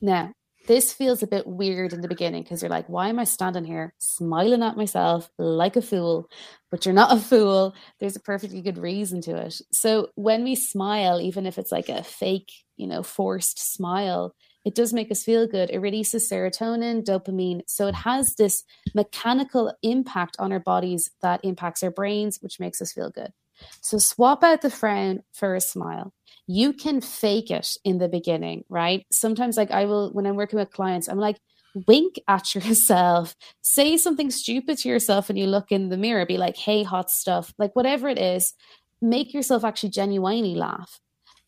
[0.00, 0.32] Now,
[0.66, 3.64] this feels a bit weird in the beginning because you're like, why am I standing
[3.64, 6.28] here smiling at myself like a fool?
[6.70, 7.74] But you're not a fool.
[8.00, 9.60] There's a perfectly good reason to it.
[9.72, 14.74] So when we smile, even if it's like a fake, you know, forced smile, it
[14.74, 15.70] does make us feel good.
[15.70, 17.62] It releases serotonin, dopamine.
[17.66, 22.80] So it has this mechanical impact on our bodies that impacts our brains, which makes
[22.80, 23.32] us feel good.
[23.80, 26.12] So swap out the frown for a smile
[26.46, 29.06] you can fake it in the beginning, right?
[29.10, 31.38] Sometimes, like I will, when I'm working with clients, I'm like,
[31.86, 36.38] wink at yourself, say something stupid to yourself and you look in the mirror, be
[36.38, 38.52] like, hey, hot stuff, like whatever it is,
[39.00, 41.00] make yourself actually genuinely laugh.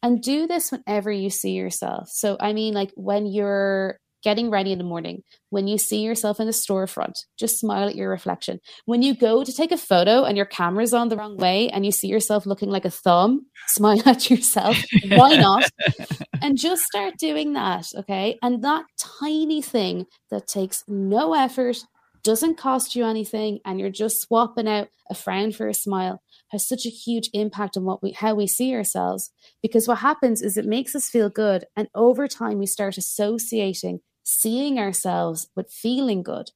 [0.03, 2.09] And do this whenever you see yourself.
[2.11, 6.41] So, I mean, like when you're getting ready in the morning, when you see yourself
[6.41, 8.59] in the storefront, just smile at your reflection.
[8.85, 11.87] When you go to take a photo and your camera's on the wrong way and
[11.87, 14.77] you see yourself looking like a thumb, smile at yourself.
[15.11, 15.71] Why not?
[16.43, 17.87] and just start doing that.
[17.97, 18.37] Okay.
[18.43, 21.77] And that tiny thing that takes no effort,
[22.25, 26.67] doesn't cost you anything, and you're just swapping out a frown for a smile has
[26.67, 29.31] such a huge impact on what we how we see ourselves
[29.62, 34.01] because what happens is it makes us feel good and over time we start associating
[34.27, 36.51] seeing ourselves but feeling good.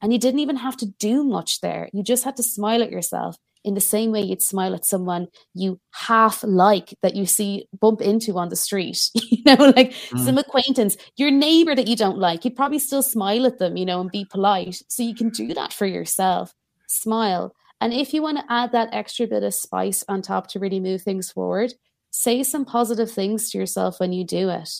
[0.00, 1.90] And you didn't even have to do much there.
[1.92, 5.26] You just had to smile at yourself in the same way you'd smile at someone
[5.52, 10.24] you half like that you see bump into on the street, you know, like mm.
[10.24, 13.84] some acquaintance, your neighbor that you don't like, you'd probably still smile at them, you
[13.84, 14.80] know, and be polite.
[14.86, 16.54] So you can do that for yourself.
[16.86, 17.52] Smile.
[17.80, 20.80] And if you want to add that extra bit of spice on top to really
[20.80, 21.74] move things forward,
[22.10, 24.70] say some positive things to yourself when you do it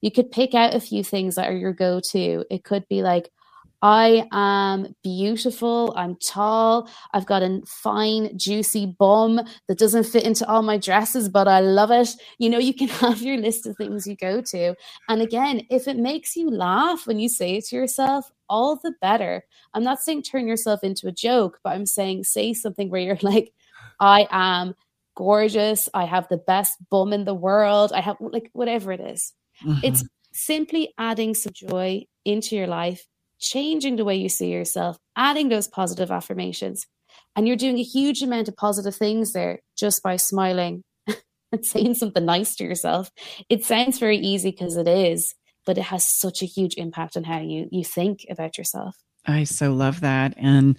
[0.00, 2.44] you could pick out a few things that are your go to.
[2.50, 3.30] It could be like,
[3.80, 5.94] I am beautiful.
[5.96, 6.88] I'm tall.
[7.14, 11.60] I've got a fine, juicy bum that doesn't fit into all my dresses, but I
[11.60, 12.08] love it.
[12.38, 14.74] You know, you can have your list of things you go to.
[15.08, 18.94] And again, if it makes you laugh when you say it to yourself, all the
[19.00, 19.44] better.
[19.74, 23.18] I'm not saying turn yourself into a joke, but I'm saying say something where you're
[23.22, 23.52] like,
[24.00, 24.74] I am
[25.14, 25.88] gorgeous.
[25.94, 27.92] I have the best bum in the world.
[27.92, 29.34] I have like whatever it is.
[29.64, 29.80] Mm-hmm.
[29.82, 33.06] It's simply adding some joy into your life,
[33.40, 36.86] changing the way you see yourself, adding those positive affirmations.
[37.34, 40.82] And you're doing a huge amount of positive things there just by smiling
[41.52, 43.10] and saying something nice to yourself.
[43.48, 45.34] It sounds very easy because it is,
[45.64, 48.96] but it has such a huge impact on how you you think about yourself.
[49.26, 50.34] I so love that.
[50.38, 50.76] And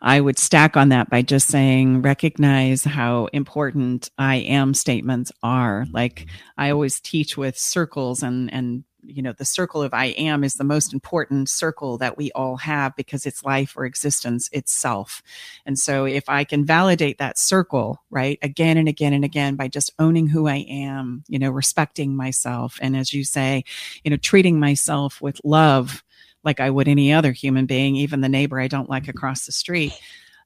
[0.00, 5.86] I would stack on that by just saying, recognize how important I am statements are.
[5.92, 6.26] Like
[6.56, 10.54] I always teach with circles and, and, you know, the circle of I am is
[10.54, 15.22] the most important circle that we all have because it's life or existence itself.
[15.66, 19.68] And so if I can validate that circle, right, again and again and again by
[19.68, 22.78] just owning who I am, you know, respecting myself.
[22.80, 23.64] And as you say,
[24.04, 26.02] you know, treating myself with love,
[26.44, 29.52] like I would any other human being, even the neighbor I don't like across the
[29.52, 29.92] street.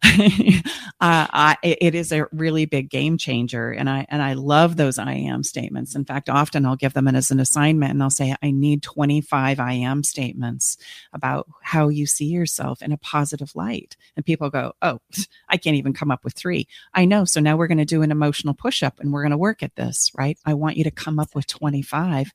[1.01, 5.15] I, it is a really big game changer, and I and I love those I
[5.15, 5.95] am statements.
[5.95, 9.61] In fact, often I'll give them as an assignment, and I'll say, "I need 25
[9.61, 10.77] I am statements
[11.13, 15.01] about how you see yourself in a positive light." And people go, "Oh,
[15.49, 16.67] I can't even come up with three.
[16.93, 17.25] I know.
[17.25, 19.63] So now we're going to do an emotional push up, and we're going to work
[19.63, 20.39] at this, right?
[20.45, 22.33] I want you to come up with 25,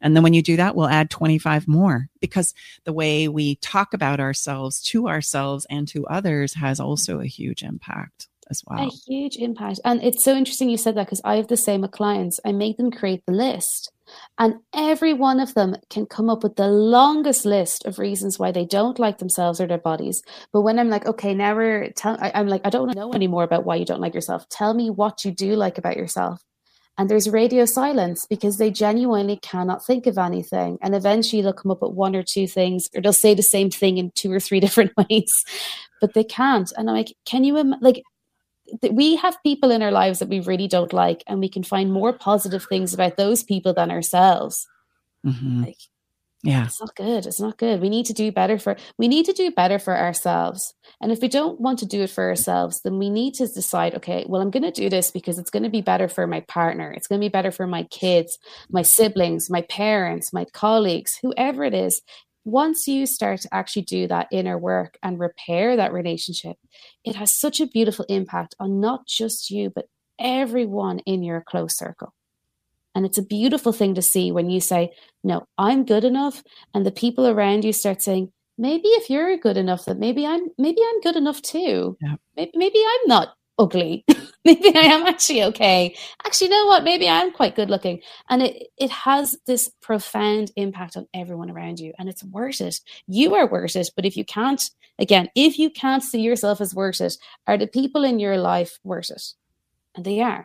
[0.00, 2.54] and then when you do that, we'll add 25 more because
[2.84, 7.62] the way we talk about ourselves to ourselves and to others has also a huge
[7.62, 8.86] impact as well.
[8.86, 9.80] A huge impact.
[9.84, 12.40] And it's so interesting you said that because I have the same with clients.
[12.44, 13.90] I make them create the list.
[14.38, 18.52] And every one of them can come up with the longest list of reasons why
[18.52, 20.22] they don't like themselves or their bodies.
[20.52, 23.44] But when I'm like, okay, now we're tell I, I'm like, I don't know anymore
[23.44, 24.46] about why you don't like yourself.
[24.50, 26.42] Tell me what you do like about yourself
[27.02, 30.78] and there's radio silence because they genuinely cannot think of anything.
[30.82, 33.70] And eventually they'll come up with one or two things or they'll say the same
[33.70, 35.44] thing in two or three different ways
[36.00, 36.72] but they can't.
[36.76, 38.04] And i'm like can you Im- like
[38.92, 41.92] we have people in our lives that we really don't like and we can find
[41.92, 44.68] more positive things about those people than ourselves.
[45.26, 45.64] Mm-hmm.
[45.64, 45.78] like
[46.42, 46.64] yeah.
[46.64, 47.80] It's not good it's not good.
[47.80, 50.74] We need to do better for we need to do better for ourselves.
[51.00, 53.94] And if we don't want to do it for ourselves then we need to decide
[53.94, 56.40] okay well i'm going to do this because it's going to be better for my
[56.40, 56.90] partner.
[56.90, 58.38] It's going to be better for my kids
[58.70, 62.02] my siblings my parents my colleagues whoever it is.
[62.44, 66.56] Once you start to actually do that inner work and repair that relationship
[67.04, 69.86] it has such a beautiful impact on not just you but
[70.18, 72.12] everyone in your close circle
[72.94, 74.92] and it's a beautiful thing to see when you say,
[75.24, 76.42] No, I'm good enough.
[76.74, 80.48] And the people around you start saying, Maybe if you're good enough, that maybe I'm
[80.58, 81.96] maybe I'm good enough too.
[82.00, 82.16] Yeah.
[82.36, 84.04] Maybe, maybe I'm not ugly.
[84.44, 85.96] maybe I am actually okay.
[86.26, 86.84] Actually, you know what?
[86.84, 88.02] Maybe I'm quite good looking.
[88.28, 91.92] And it it has this profound impact on everyone around you.
[91.98, 92.78] And it's worth it.
[93.06, 93.90] You are worth it.
[93.96, 94.62] But if you can't,
[94.98, 97.16] again, if you can't see yourself as worth it,
[97.46, 99.22] are the people in your life worth it?
[99.94, 100.44] And they are.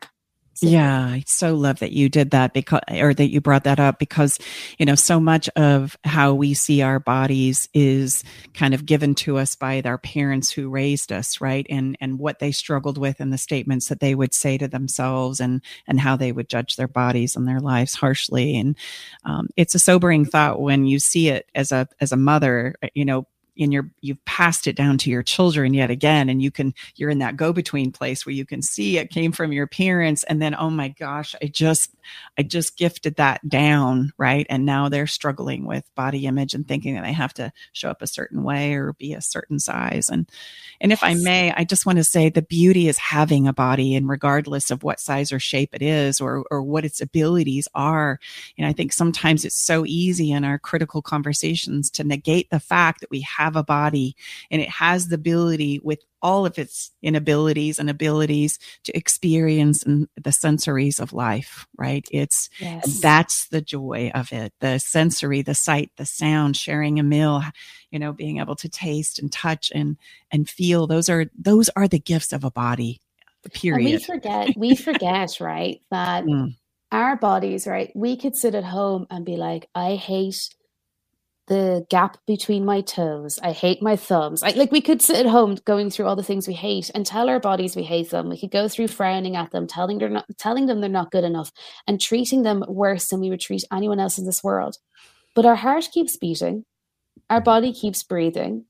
[0.58, 0.66] So.
[0.66, 3.99] Yeah, I so love that you did that because, or that you brought that up
[3.99, 4.39] because,
[4.80, 8.24] you know, so much of how we see our bodies is
[8.55, 11.68] kind of given to us by our parents who raised us, right?
[11.70, 15.39] And, and what they struggled with and the statements that they would say to themselves
[15.39, 18.58] and, and how they would judge their bodies and their lives harshly.
[18.58, 18.76] And,
[19.26, 23.05] um, it's a sobering thought when you see it as a, as a mother, you
[23.05, 23.28] know,
[23.60, 27.10] and you're you've passed it down to your children yet again and you can you're
[27.10, 30.41] in that go between place where you can see it came from your parents and
[30.41, 31.95] then oh my gosh i just
[32.38, 34.45] i just gifted that down right?
[34.49, 38.01] And now they're struggling with body image and thinking that they have to show up
[38.01, 40.10] a certain way or be a certain size.
[40.10, 40.30] And
[40.80, 43.95] and if i may i just want to say the beauty is having a body
[43.95, 48.20] and regardless of what size or shape it is or or what its abilities are.
[48.58, 53.01] And i think sometimes it's so easy in our critical conversations to negate the fact
[53.01, 54.16] that we have have a body
[54.52, 60.30] and it has the ability with all of its inabilities and abilities to experience the
[60.30, 62.06] sensories of life, right?
[62.12, 63.00] It's yes.
[63.00, 64.52] that's the joy of it.
[64.60, 67.43] The sensory, the sight, the sound, sharing a meal,
[67.91, 69.98] you know, being able to taste and touch and
[70.32, 70.88] and feel.
[70.88, 73.00] Those are those are the gifts of a body.
[73.54, 73.88] Period.
[73.88, 76.54] And we forget, we forget, right, that mm.
[76.91, 77.91] our bodies, right?
[77.95, 80.50] We could sit at home and be like, I hate
[81.48, 83.39] the gap between my toes.
[83.41, 84.43] I hate my thumbs.
[84.43, 87.06] I, like we could sit at home going through all the things we hate and
[87.06, 88.30] tell our bodies we hate them.
[88.30, 91.24] We could go through frowning at them, telling they're not telling them they're not good
[91.24, 91.52] enough,
[91.88, 94.78] and treating them worse than we would treat anyone else in this world.
[95.36, 96.66] But our heart keeps beating,
[97.30, 98.66] our body keeps breathing.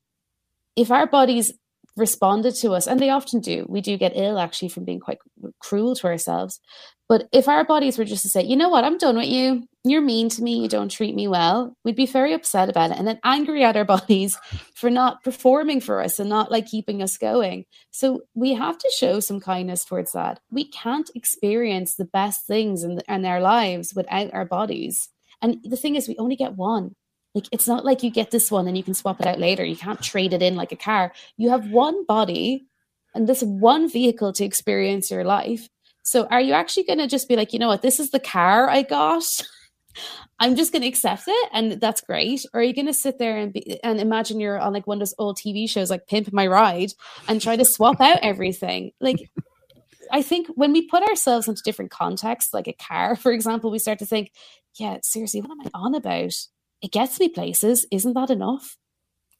[0.76, 1.52] If our bodies
[1.98, 5.18] responded to us, and they often do, we do get ill actually from being quite
[5.60, 6.60] cruel to ourselves.
[7.08, 9.66] But if our bodies were just to say, you know what, I'm done with you,
[9.82, 12.98] you're mean to me, you don't treat me well, we'd be very upset about it
[12.98, 14.36] and then angry at our bodies
[14.74, 17.64] for not performing for us and not like keeping us going.
[17.90, 20.40] So we have to show some kindness towards that.
[20.50, 25.08] We can't experience the best things in, in our lives without our bodies.
[25.40, 26.94] And the thing is, we only get one.
[27.34, 29.64] Like it's not like you get this one and you can swap it out later.
[29.64, 31.12] You can't trade it in like a car.
[31.36, 32.66] You have one body
[33.14, 35.68] and this one vehicle to experience your life
[36.08, 38.18] so are you actually going to just be like, you know what, this is the
[38.18, 39.24] car I got?
[40.40, 42.46] I'm just going to accept it, and that's great.
[42.54, 44.96] Or are you going to sit there and be, and imagine you're on like one
[44.96, 46.92] of those old TV shows like Pimp My Ride
[47.26, 48.92] and try to swap out everything?
[49.00, 49.30] Like,
[50.10, 53.78] I think when we put ourselves into different contexts, like a car, for example, we
[53.78, 54.32] start to think,
[54.76, 56.32] yeah, seriously, what am I on about?
[56.80, 57.86] It gets me places.
[57.90, 58.76] Isn't that enough?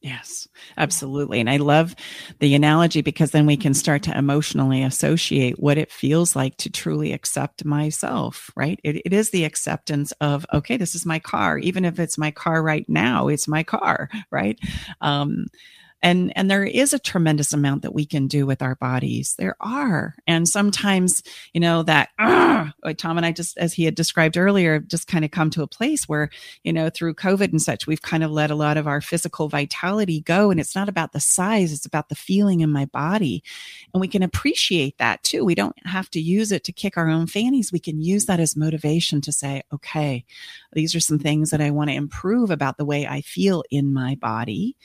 [0.00, 1.40] Yes, absolutely.
[1.40, 1.96] And I love
[2.38, 6.70] the analogy because then we can start to emotionally associate what it feels like to
[6.70, 8.78] truly accept myself, right?
[8.84, 11.58] It, it is the acceptance of, okay, this is my car.
[11.58, 14.56] Even if it's my car right now, it's my car, right?
[15.00, 15.46] Um,
[16.02, 19.34] and and there is a tremendous amount that we can do with our bodies.
[19.38, 20.14] There are.
[20.26, 21.22] And sometimes
[21.52, 25.24] you know that uh, tom and i just as he had described earlier just kind
[25.24, 26.30] of come to a place where
[26.62, 29.48] you know through covid and such we've kind of let a lot of our physical
[29.48, 30.50] vitality go.
[30.50, 33.42] And it's not about the size it's about the feeling in my body.
[33.92, 35.44] And we can appreciate that too.
[35.44, 37.72] We don't have to use it to kick our own fannies.
[37.72, 40.24] We can use that as motivation to say okay
[40.72, 43.92] these are some things that i want to improve about the way i feel in
[43.92, 44.76] my body.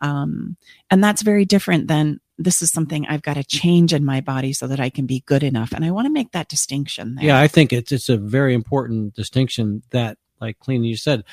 [0.00, 0.55] Um,
[0.90, 4.52] and that's very different than this is something I've got to change in my body
[4.52, 5.72] so that I can be good enough.
[5.72, 7.24] And I want to make that distinction there.
[7.24, 11.24] Yeah, I think it's it's a very important distinction that, like Clean, you said,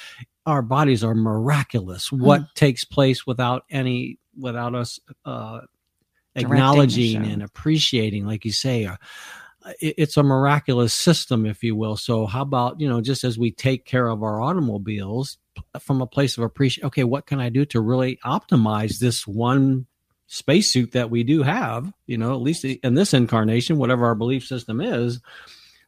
[0.46, 2.12] our bodies are miraculous.
[2.12, 2.54] What mm.
[2.54, 5.62] takes place without any without us uh,
[6.36, 8.96] acknowledging and appreciating, like you say, uh,
[9.80, 11.96] it's a miraculous system, if you will.
[11.96, 15.38] So, how about you know, just as we take care of our automobiles,
[15.80, 16.88] from a place of appreciation.
[16.88, 19.86] Okay, what can I do to really optimize this one
[20.28, 21.92] spacesuit that we do have?
[22.06, 25.20] You know, at least in this incarnation, whatever our belief system is.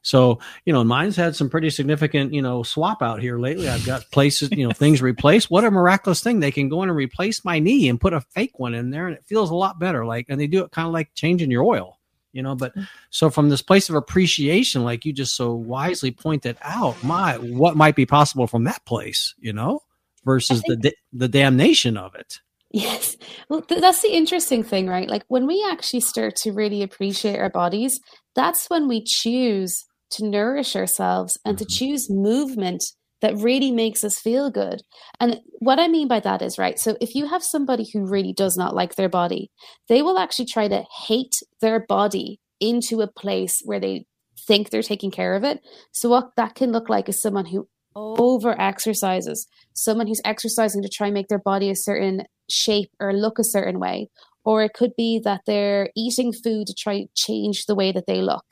[0.02, 3.68] So, you know, mine's had some pretty significant, you know, swap out here lately.
[3.68, 5.50] I've got places, you know, things replaced.
[5.50, 6.40] What a miraculous thing.
[6.40, 9.08] They can go in and replace my knee and put a fake one in there
[9.08, 10.06] and it feels a lot better.
[10.06, 11.98] Like, and they do it kind of like changing your oil
[12.36, 12.74] you know but
[13.10, 17.76] so from this place of appreciation like you just so wisely pointed out my what
[17.76, 19.80] might be possible from that place you know
[20.26, 22.40] versus think, the the damnation of it.
[22.72, 23.16] Yes.
[23.48, 25.10] Well th- that's the interesting thing right?
[25.10, 28.02] Like when we actually start to really appreciate our bodies
[28.36, 31.66] that's when we choose to nourish ourselves and mm-hmm.
[31.66, 32.84] to choose movement
[33.22, 34.82] that really makes us feel good.
[35.20, 38.34] And what I mean by that is, right, so if you have somebody who really
[38.34, 39.52] does not like their body,
[39.88, 44.06] they will actually try to hate their body into a place where they
[44.48, 45.62] think they're taking care of it.
[45.92, 50.90] So, what that can look like is someone who over exercises, someone who's exercising to
[50.90, 54.10] try and make their body a certain shape or look a certain way.
[54.44, 58.22] Or it could be that they're eating food to try change the way that they
[58.22, 58.44] look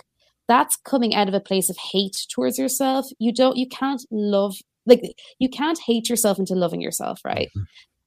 [0.48, 3.06] that's coming out of a place of hate towards yourself.
[3.20, 5.02] You don't, you can't love, like,
[5.40, 7.48] you can't hate yourself into loving yourself, right?
[7.50, 7.64] Mm-hmm.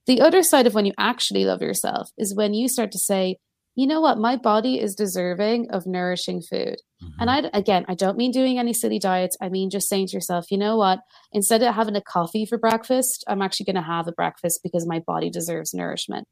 [0.06, 3.38] The other side of when you actually love yourself is when you start to say,
[3.74, 6.76] you know what, my body is deserving of nourishing food.
[7.02, 7.20] Mm-hmm.
[7.20, 9.36] And I, again, I don't mean doing any silly diets.
[9.40, 11.00] I mean just saying to yourself, you know what,
[11.32, 14.86] instead of having a coffee for breakfast, I'm actually going to have a breakfast because
[14.86, 16.26] my body deserves nourishment.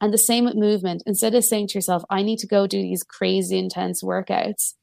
[0.00, 1.02] And the same with movement.
[1.06, 4.74] Instead of saying to yourself, I need to go do these crazy intense workouts,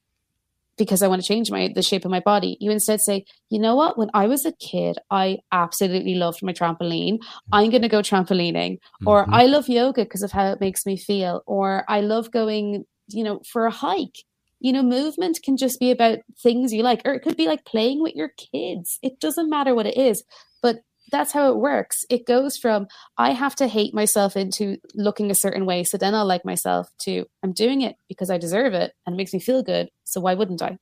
[0.84, 2.58] because I want to change my the shape of my body.
[2.60, 3.98] You instead say, you know what?
[3.98, 7.20] When I was a kid, I absolutely loved my trampoline.
[7.52, 9.08] I'm going to go trampolining, mm-hmm.
[9.08, 12.86] or I love yoga because of how it makes me feel, or I love going,
[13.10, 14.24] you know, for a hike.
[14.60, 17.66] You know, movement can just be about things you like, or it could be like
[17.66, 19.00] playing with your kids.
[19.02, 20.24] It doesn't matter what it is,
[20.62, 20.82] but
[21.12, 22.06] that's how it works.
[22.10, 22.88] It goes from
[23.18, 25.84] I have to hate myself into looking a certain way.
[25.84, 29.18] So then I'll like myself to I'm doing it because I deserve it and it
[29.18, 29.90] makes me feel good.
[30.04, 30.78] So why wouldn't I?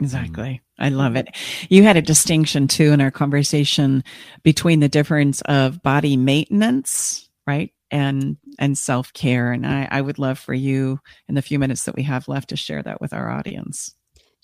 [0.00, 0.60] Exactly.
[0.78, 1.36] I love it.
[1.68, 4.02] You had a distinction too in our conversation
[4.42, 7.72] between the difference of body maintenance, right?
[7.90, 9.52] And and self-care.
[9.52, 10.98] And I, I would love for you
[11.28, 13.94] in the few minutes that we have left to share that with our audience.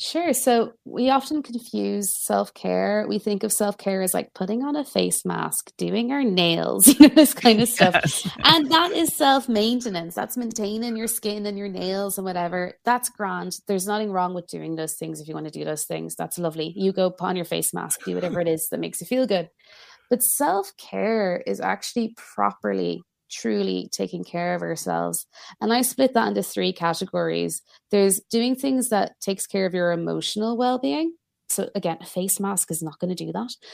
[0.01, 0.33] Sure.
[0.33, 3.05] So we often confuse self care.
[3.09, 6.87] We think of self care as like putting on a face mask, doing our nails,
[7.01, 7.95] you know, this kind of stuff.
[7.95, 8.31] Yes.
[8.45, 10.15] And that is self maintenance.
[10.15, 12.75] That's maintaining your skin and your nails and whatever.
[12.85, 13.57] That's grand.
[13.67, 16.15] There's nothing wrong with doing those things if you want to do those things.
[16.15, 16.73] That's lovely.
[16.77, 19.27] You go put on your face mask, do whatever it is that makes you feel
[19.27, 19.51] good.
[20.11, 25.27] But self care is actually properly truly taking care of ourselves.
[25.61, 27.63] And I split that into three categories.
[27.91, 31.15] There's doing things that takes care of your emotional well-being.
[31.49, 33.55] So again, a face mask is not going to do that.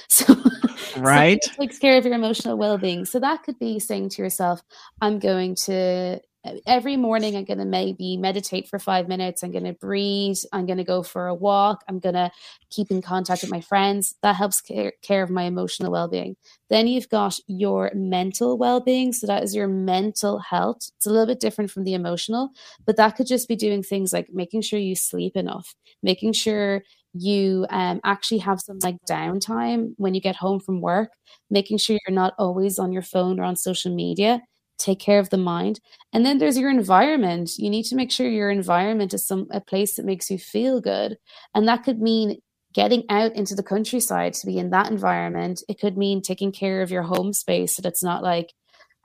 [0.95, 1.43] So right.
[1.43, 3.05] so takes care of your emotional well-being.
[3.05, 4.63] So that could be saying to yourself,
[5.01, 6.21] I'm going to
[6.67, 10.67] every morning i'm going to maybe meditate for five minutes i'm going to breathe i'm
[10.67, 12.31] going to go for a walk i'm going to
[12.75, 14.17] keep in contact with my friends.
[14.23, 16.37] That helps care, care of my emotional well-being.
[16.71, 19.13] Then you've got your mental well-being.
[19.13, 20.91] So that is your mental health.
[20.97, 22.51] It's a little bit different from the emotional
[22.85, 26.83] but that could just be doing things like making sure you sleep enough making sure
[27.15, 31.11] you um, actually have some like downtime when you get home from work
[31.51, 34.41] making sure you're not always on your phone or on social media.
[34.79, 35.81] Take care of the mind.
[36.13, 37.53] And then there's your environment.
[37.59, 40.81] You need to make sure your environment is some a place that makes you feel
[40.81, 41.17] good.
[41.55, 42.39] And that could mean
[42.73, 45.63] getting out into the countryside to be in that environment.
[45.69, 48.53] It could mean taking care of your home space so that's not like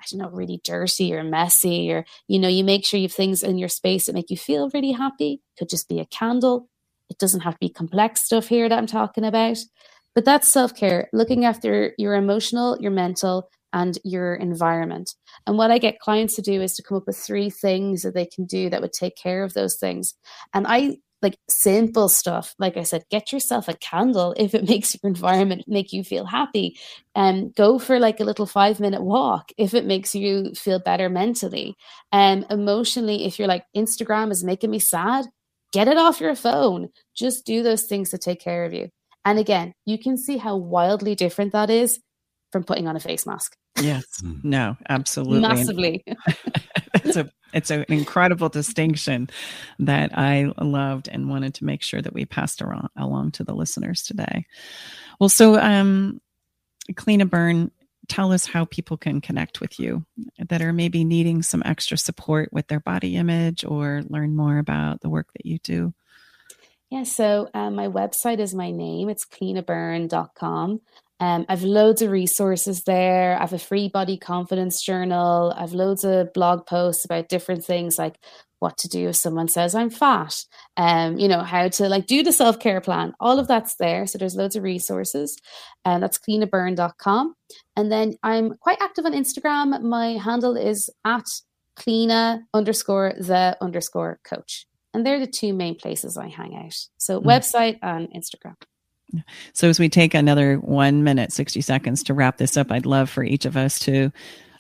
[0.02, 3.14] I don't know, really dirty or messy, or you know, you make sure you have
[3.14, 5.42] things in your space that make you feel really happy.
[5.58, 6.69] Could just be a candle.
[7.10, 9.58] It doesn't have to be complex stuff here that I'm talking about.
[10.16, 15.14] But that's self care, looking after your emotional, your mental, and your environment.
[15.46, 18.14] And what I get clients to do is to come up with three things that
[18.14, 20.16] they can do that would take care of those things.
[20.54, 22.56] And I like simple stuff.
[22.60, 26.26] Like I said, get yourself a candle if it makes your environment make you feel
[26.26, 26.78] happy.
[27.16, 30.80] And um, go for like a little five minute walk if it makes you feel
[30.80, 31.76] better mentally.
[32.12, 35.26] And um, emotionally, if you're like, Instagram is making me sad,
[35.72, 36.90] get it off your phone.
[37.16, 38.90] Just do those things to take care of you.
[39.26, 42.00] And again, you can see how wildly different that is
[42.52, 43.56] from putting on a face mask.
[43.82, 44.06] Yes.
[44.22, 44.36] Hmm.
[44.44, 45.42] No, absolutely.
[45.42, 46.04] Massively.
[46.96, 49.30] it's a it's an incredible distinction
[49.80, 53.54] that I loved and wanted to make sure that we passed around, along to the
[53.54, 54.46] listeners today.
[55.20, 56.22] Well, so um
[56.94, 57.72] Cleena Burn,
[58.10, 60.06] tell us how people can connect with you
[60.38, 65.02] that are maybe needing some extra support with their body image or learn more about
[65.02, 65.94] the work that you do.
[66.90, 69.10] Yeah, so um, my website is my name.
[69.10, 70.82] It's cleanaburn.com.
[71.22, 73.36] Um, I've loads of resources there.
[73.38, 75.54] I have a free body confidence journal.
[75.56, 78.18] I've loads of blog posts about different things like
[78.60, 80.44] what to do if someone says I'm fat,
[80.78, 83.14] um, you know, how to like do the self care plan.
[83.20, 84.06] All of that's there.
[84.06, 85.38] So there's loads of resources.
[85.86, 87.36] And uh, that's cleanaburn.com.
[87.76, 89.82] And then I'm quite active on Instagram.
[89.82, 91.26] My handle is at
[91.78, 94.66] cleana underscore the underscore coach.
[94.94, 96.76] And they're the two main places I hang out.
[96.98, 97.26] So mm.
[97.26, 98.56] website and Instagram.
[99.54, 103.10] So, as we take another one minute, 60 seconds to wrap this up, I'd love
[103.10, 104.12] for each of us to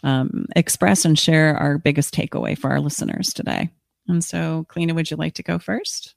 [0.03, 3.69] um, express and share our biggest takeaway for our listeners today.
[4.09, 6.15] And so, Cleena, would you like to go first?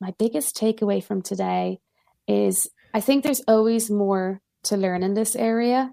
[0.00, 1.80] My biggest takeaway from today
[2.28, 5.92] is I think there's always more to learn in this area.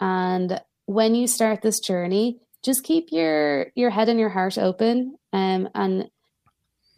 [0.00, 5.16] And when you start this journey, just keep your your head and your heart open
[5.32, 6.08] um, and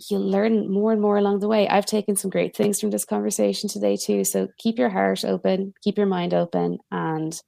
[0.09, 1.69] you'll learn more and more along the way.
[1.69, 4.25] I've taken some great things from this conversation today too.
[4.25, 7.41] So keep your heart open, keep your mind open, and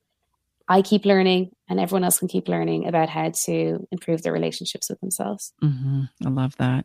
[0.69, 4.91] I keep learning, and everyone else can keep learning about how to improve their relationships
[4.91, 5.55] with themselves.
[5.63, 6.03] Mm-hmm.
[6.27, 6.85] I love that.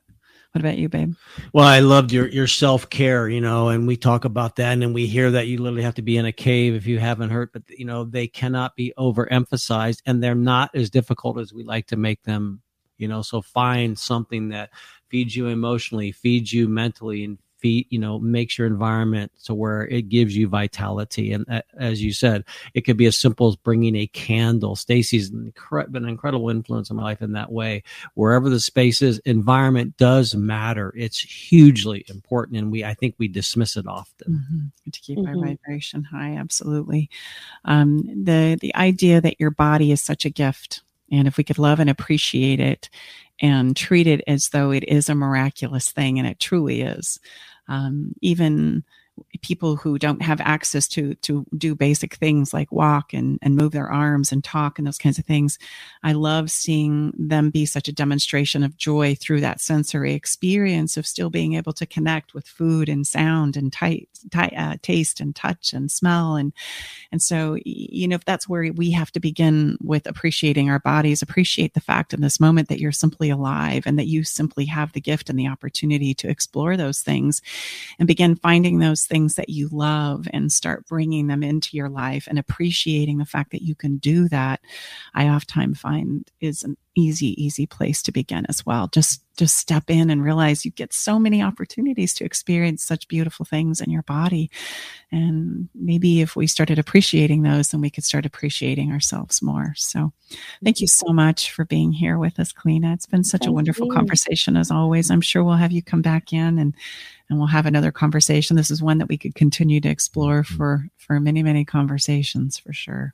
[0.51, 1.15] What about you, babe?
[1.51, 4.81] Well, I loved your your self care, you know, and we talk about that, and
[4.81, 7.31] then we hear that you literally have to be in a cave if you haven't
[7.31, 11.63] heard, but you know they cannot be overemphasized, and they're not as difficult as we
[11.63, 12.61] like to make them.
[12.97, 14.69] You know, so find something that
[15.09, 19.87] feeds you emotionally, feeds you mentally, and feed you know makes your environment to where
[19.87, 21.33] it gives you vitality.
[21.33, 22.43] And uh, as you said,
[22.75, 24.75] it could be as simple as bringing a candle.
[24.75, 25.51] Stacy's been
[25.95, 27.81] an incredible influence in my life in that way.
[28.13, 30.93] Wherever the space is, environment does matter.
[30.95, 34.31] It's hugely important, and we I think we dismiss it often.
[34.31, 34.91] Mm-hmm.
[34.91, 35.39] To keep mm-hmm.
[35.39, 37.09] our vibration high, absolutely.
[37.63, 41.59] Um, the the idea that your body is such a gift and if we could
[41.59, 42.89] love and appreciate it
[43.41, 47.19] and treat it as though it is a miraculous thing, and it truly is,
[47.67, 48.83] um, even
[49.41, 53.71] people who don't have access to to do basic things like walk and and move
[53.71, 55.57] their arms and talk and those kinds of things.
[56.03, 61.07] I love seeing them be such a demonstration of joy through that sensory experience of
[61.07, 65.73] still being able to connect with food and sound and tight, uh, taste and touch
[65.73, 66.35] and smell.
[66.35, 66.53] And
[67.11, 71.21] and so you know if that's where we have to begin with appreciating our bodies.
[71.21, 74.93] Appreciate the fact in this moment that you're simply alive and that you simply have
[74.93, 77.41] the gift and the opportunity to explore those things
[77.99, 82.27] and begin finding those things that you love and start bringing them into your life
[82.27, 84.61] and appreciating the fact that you can do that,
[85.13, 88.87] I oftentimes find is an easy, easy place to begin as well.
[88.87, 93.45] Just just step in and realize you get so many opportunities to experience such beautiful
[93.45, 94.49] things in your body.
[95.11, 99.73] And maybe if we started appreciating those, then we could start appreciating ourselves more.
[99.75, 100.13] So
[100.63, 102.93] thank you so much for being here with us, Cleena.
[102.93, 103.93] It's been such thank a wonderful you.
[103.93, 105.11] conversation as always.
[105.11, 106.73] I'm sure we'll have you come back in and
[107.29, 108.55] and we'll have another conversation.
[108.55, 110.45] This is one that we could continue to explore mm.
[110.45, 113.13] for for many, many conversations for sure.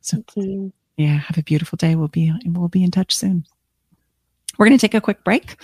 [0.00, 0.24] So
[1.00, 1.94] yeah, have a beautiful day.
[1.94, 3.46] We'll be we'll be in touch soon.
[4.58, 5.56] We're going to take a quick break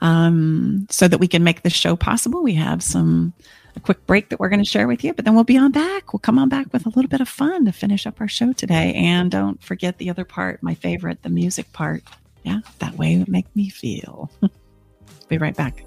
[0.00, 2.42] um, so that we can make this show possible.
[2.42, 3.34] We have some
[3.74, 5.72] a quick break that we're going to share with you, but then we'll be on
[5.72, 6.12] back.
[6.12, 8.52] We'll come on back with a little bit of fun to finish up our show
[8.52, 8.94] today.
[8.94, 12.04] And don't forget the other part, my favorite, the music part.
[12.44, 14.30] Yeah, that way it make me feel.
[15.28, 15.84] be right back.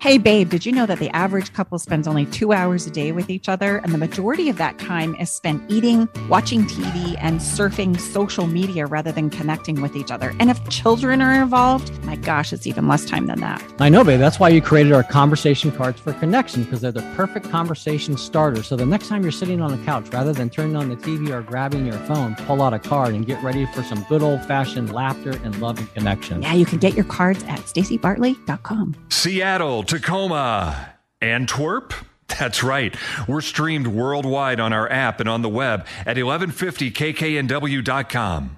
[0.00, 3.10] Hey, babe, did you know that the average couple spends only two hours a day
[3.10, 3.78] with each other?
[3.78, 8.86] And the majority of that time is spent eating, watching TV, and surfing social media
[8.86, 10.36] rather than connecting with each other.
[10.38, 13.60] And if children are involved, my gosh, it's even less time than that.
[13.80, 14.20] I know, babe.
[14.20, 18.62] That's why you created our conversation cards for connection because they're the perfect conversation starter.
[18.62, 21.30] So the next time you're sitting on the couch, rather than turning on the TV
[21.30, 24.44] or grabbing your phone, pull out a card and get ready for some good old
[24.44, 26.42] fashioned laughter and love and connection.
[26.42, 28.94] Yeah, you can get your cards at stacybartley.com.
[29.08, 31.94] Seattle Tacoma, Antwerp.
[32.38, 32.94] That's right.
[33.26, 38.56] We're streamed worldwide on our app and on the web at 1150kknw.com.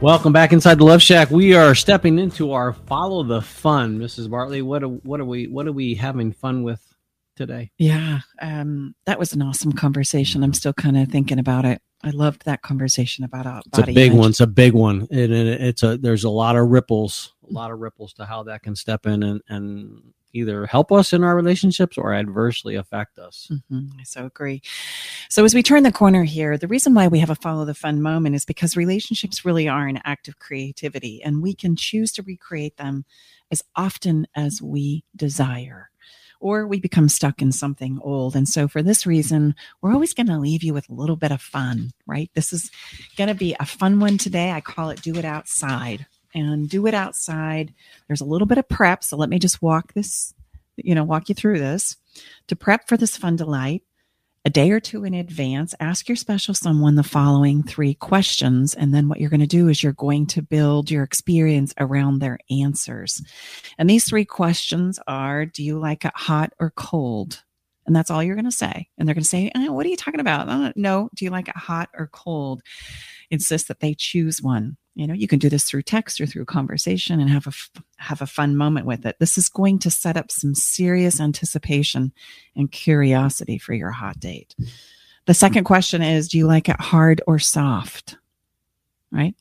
[0.00, 1.30] Welcome back inside the Love Shack.
[1.30, 4.28] We are stepping into our follow the fun, Mrs.
[4.28, 4.62] Bartley.
[4.62, 6.82] What are, what are we what are we having fun with
[7.36, 7.70] today?
[7.78, 10.42] Yeah, um, that was an awesome conversation.
[10.42, 11.80] I'm still kind of thinking about it.
[12.04, 14.18] I loved that conversation about uh, It's a big image.
[14.18, 14.30] one.
[14.30, 15.06] It's a big one.
[15.10, 18.42] It, it, it's a there's a lot of ripples a lot of ripples to how
[18.44, 23.18] that can step in and, and either help us in our relationships or adversely affect
[23.18, 23.48] us.
[23.50, 24.00] Mm-hmm.
[24.00, 24.62] I so agree.
[25.28, 27.74] So, as we turn the corner here, the reason why we have a follow the
[27.74, 32.12] fun moment is because relationships really are an act of creativity, and we can choose
[32.12, 33.04] to recreate them
[33.50, 35.90] as often as we desire.
[36.38, 38.36] Or we become stuck in something old.
[38.36, 41.32] And so, for this reason, we're always going to leave you with a little bit
[41.32, 42.30] of fun, right?
[42.34, 42.70] This is
[43.16, 44.52] going to be a fun one today.
[44.52, 46.06] I call it Do It Outside
[46.36, 47.72] and do it outside.
[48.06, 49.02] There's a little bit of prep.
[49.02, 50.34] So let me just walk this,
[50.76, 51.96] you know, walk you through this.
[52.48, 53.82] To prep for this fun delight,
[54.44, 58.74] a day or two in advance, ask your special someone the following three questions.
[58.74, 62.18] And then what you're going to do is you're going to build your experience around
[62.18, 63.22] their answers.
[63.78, 67.42] And these three questions are Do you like it hot or cold?
[67.86, 68.88] And that's all you're going to say.
[68.98, 70.48] And they're going to say, oh, What are you talking about?
[70.48, 72.62] Oh, no, do you like it hot or cold?
[73.30, 76.46] Insist that they choose one you know you can do this through text or through
[76.46, 77.52] conversation and have a
[77.98, 79.16] have a fun moment with it.
[79.20, 82.12] This is going to set up some serious anticipation
[82.56, 84.56] and curiosity for your hot date.
[85.26, 88.16] The second question is do you like it hard or soft?
[89.12, 89.34] Right?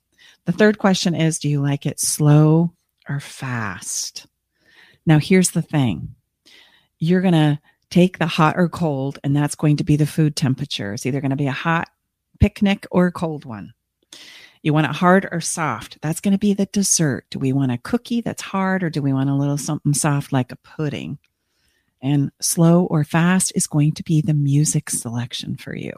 [0.44, 2.74] The third question is do you like it slow
[3.08, 4.28] or fast?
[5.06, 6.16] Now here's the thing.
[7.00, 10.36] You're going to take the hot or cold and that's going to be the food
[10.36, 10.94] temperature.
[10.94, 11.88] It's either going to be a hot
[12.42, 13.74] picnic or a cold one
[14.66, 16.00] you want it hard or soft?
[16.02, 17.26] That's going to be the dessert.
[17.30, 20.34] Do we want a cookie that's hard or do we want a little something soft
[20.34, 21.20] like a pudding?
[22.02, 25.94] And slow or fast is going to be the music selection for you.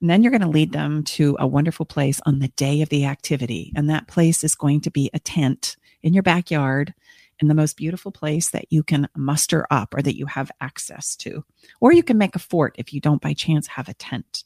[0.00, 2.88] And then you're going to lead them to a wonderful place on the day of
[2.88, 3.70] the activity.
[3.76, 6.94] And that place is going to be a tent in your backyard
[7.40, 11.14] in the most beautiful place that you can muster up or that you have access
[11.16, 11.44] to.
[11.80, 14.44] Or you can make a fort if you don't by chance have a tent.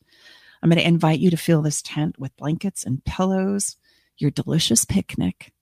[0.62, 3.76] I'm going to invite you to fill this tent with blankets and pillows,
[4.18, 5.52] your delicious picnic,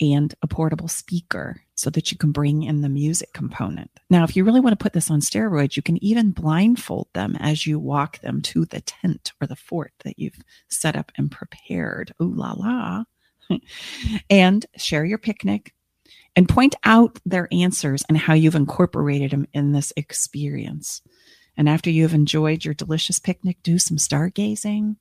[0.00, 3.90] and a portable speaker so that you can bring in the music component.
[4.10, 7.36] Now, if you really want to put this on steroids, you can even blindfold them
[7.38, 10.38] as you walk them to the tent or the fort that you've
[10.68, 12.12] set up and prepared.
[12.20, 13.04] Ooh la la.
[14.30, 15.74] and share your picnic
[16.36, 21.02] and point out their answers and how you've incorporated them in this experience.
[21.56, 24.96] And after you have enjoyed your delicious picnic, do some stargazing,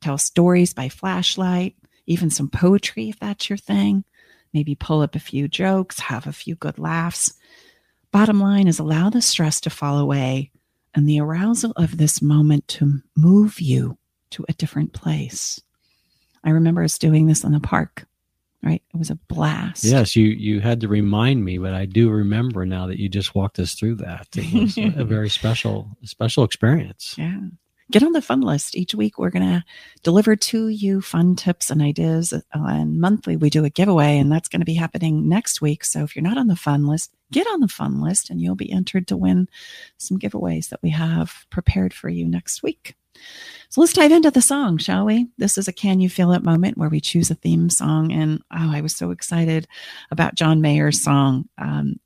[0.00, 1.76] tell stories by flashlight,
[2.06, 4.04] even some poetry if that's your thing.
[4.52, 7.34] Maybe pull up a few jokes, have a few good laughs.
[8.10, 10.50] Bottom line is allow the stress to fall away
[10.94, 13.96] and the arousal of this moment to move you
[14.30, 15.60] to a different place.
[16.44, 18.06] I remember us doing this in the park
[18.62, 18.82] right?
[18.92, 19.84] It was a blast.
[19.84, 23.34] Yes you you had to remind me but i do remember now that you just
[23.34, 24.28] walked us through that.
[24.34, 27.14] It was a very special special experience.
[27.18, 27.40] Yeah.
[27.90, 28.74] Get on the fun list.
[28.74, 29.62] Each week we're going to
[30.02, 34.32] deliver to you fun tips and ideas uh, and monthly we do a giveaway and
[34.32, 35.84] that's going to be happening next week.
[35.84, 38.54] So if you're not on the fun list get on the fun list and you'll
[38.54, 39.48] be entered to win
[39.96, 42.94] some giveaways that we have prepared for you next week
[43.68, 45.28] so let's dive into the song, shall we?
[45.38, 48.12] This is a Can You Feel It moment where we choose a theme song.
[48.12, 49.66] And oh, I was so excited
[50.10, 51.48] about John Mayer's song.
[51.56, 51.98] Um,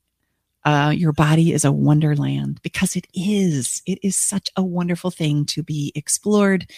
[0.65, 3.83] uh, your body is a wonderland because it is.
[3.87, 6.71] It is such a wonderful thing to be explored,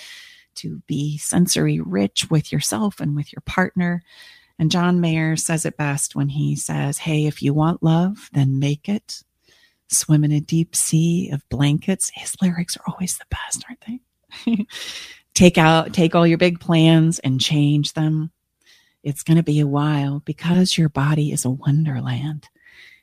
[0.57, 4.03] to be sensory rich with yourself and with your partner.
[4.59, 8.59] And John Mayer says it best when he says, Hey, if you want love, then
[8.59, 9.23] make it.
[9.91, 12.11] swim in a deep sea of blankets.
[12.15, 14.01] His lyrics are always the best, aren't they?
[15.35, 18.31] take out, take all your big plans and change them.
[19.03, 22.49] It's going to be a while because your body is a wonderland.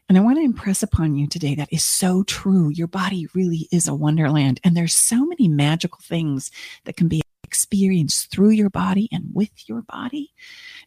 [0.07, 2.69] And I want to impress upon you today that is so true.
[2.69, 4.59] Your body really is a wonderland.
[4.63, 6.51] And there's so many magical things
[6.83, 10.33] that can be experienced through your body and with your body.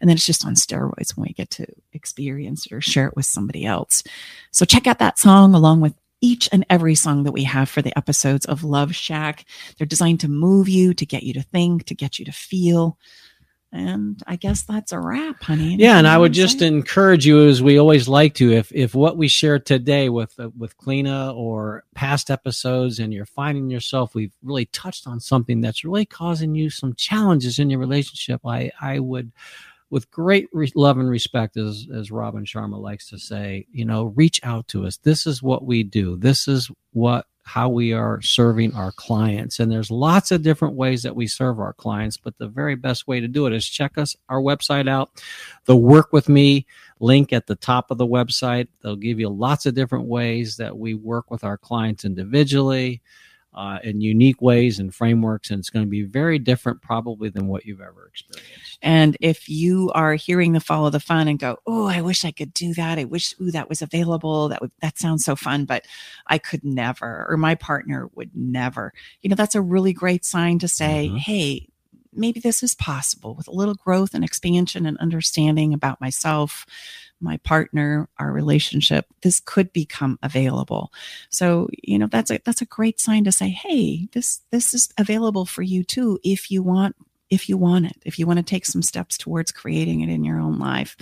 [0.00, 3.16] And then it's just on steroids when we get to experience it or share it
[3.16, 4.02] with somebody else.
[4.52, 7.82] So check out that song along with each and every song that we have for
[7.82, 9.44] the episodes of Love Shack.
[9.76, 12.98] They're designed to move you, to get you to think, to get you to feel.
[13.70, 15.62] And I guess that's a wrap, honey.
[15.64, 18.94] Anything yeah, and I would just encourage you, as we always like to, if if
[18.94, 24.14] what we share today with uh, with Cleena or past episodes, and you're finding yourself,
[24.14, 28.40] we've really touched on something that's really causing you some challenges in your relationship.
[28.46, 29.32] I I would
[29.90, 34.04] with great re- love and respect, as as Robin Sharma likes to say, you know,
[34.16, 34.98] reach out to us.
[34.98, 36.16] This is what we do.
[36.16, 39.58] This is what how we are serving our clients.
[39.58, 43.08] And there's lots of different ways that we serve our clients, but the very best
[43.08, 45.10] way to do it is check us our website out.
[45.64, 46.66] The work with me
[47.00, 48.68] link at the top of the website.
[48.82, 53.00] They'll give you lots of different ways that we work with our clients individually
[53.58, 55.50] uh, in unique ways and frameworks.
[55.50, 58.78] And it's going to be very different, probably, than what you've ever experienced.
[58.82, 62.30] And if you are hearing the follow the fun and go, Oh, I wish I
[62.30, 63.00] could do that.
[63.00, 64.48] I wish, ooh, that was available.
[64.48, 65.84] That would, that sounds so fun, but
[66.28, 68.92] I could never, or my partner would never.
[69.22, 71.16] You know, that's a really great sign to say, mm-hmm.
[71.16, 71.68] Hey,
[72.12, 76.66] maybe this is possible with a little growth and expansion and understanding about myself
[77.20, 80.92] my partner, our relationship, this could become available.
[81.30, 84.88] So, you know, that's a that's a great sign to say, hey, this this is
[84.98, 86.96] available for you too if you want
[87.30, 90.24] if you want it, if you want to take some steps towards creating it in
[90.24, 90.96] your own life.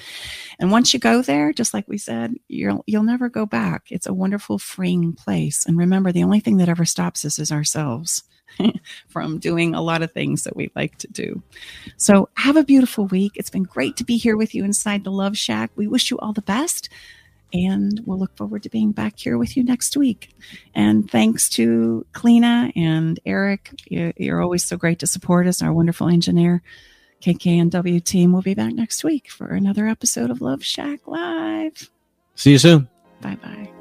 [0.59, 3.85] And once you go there, just like we said, you'll you'll never go back.
[3.91, 5.65] It's a wonderful freeing place.
[5.67, 8.25] And remember, the only thing that ever stops us is ourselves.
[9.09, 11.43] from doing a lot of things that we like to do.
[11.97, 13.33] So have a beautiful week.
[13.37, 15.71] It's been great to be here with you inside the Love Shack.
[15.77, 16.89] We wish you all the best.
[17.53, 20.35] And we'll look forward to being back here with you next week.
[20.75, 23.71] And thanks to Cleena and Eric.
[23.89, 26.63] You're always so great to support us, our wonderful engineer.
[27.23, 31.91] KKNW team will be back next week for another episode of Love Shack Live.
[32.35, 32.89] See you soon.
[33.21, 33.76] Bye bye.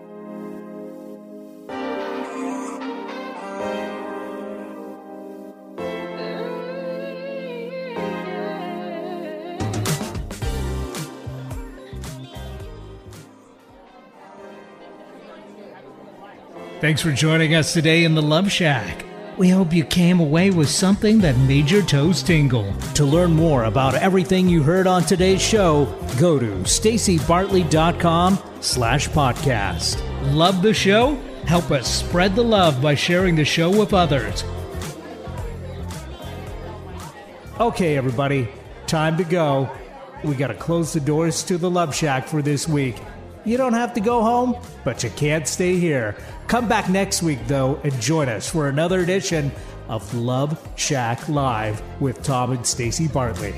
[16.86, 19.05] Thanks for joining us today in the Love Shack.
[19.39, 22.71] We hope you came away with something that made your toes tingle.
[22.93, 25.86] To learn more about everything you heard on today's show,
[26.19, 29.99] go to stacybartley.com slash podcast.
[30.31, 31.15] Love the show?
[31.47, 34.43] Help us spread the love by sharing the show with others.
[37.59, 38.47] Okay, everybody,
[38.86, 39.71] time to go.
[40.23, 42.97] We gotta close the doors to the Love Shack for this week.
[43.45, 46.15] You don't have to go home, but you can't stay here.
[46.47, 49.51] Come back next week, though, and join us for another edition
[49.87, 53.53] of Love Shack Live with Tom and Stacy Bartley.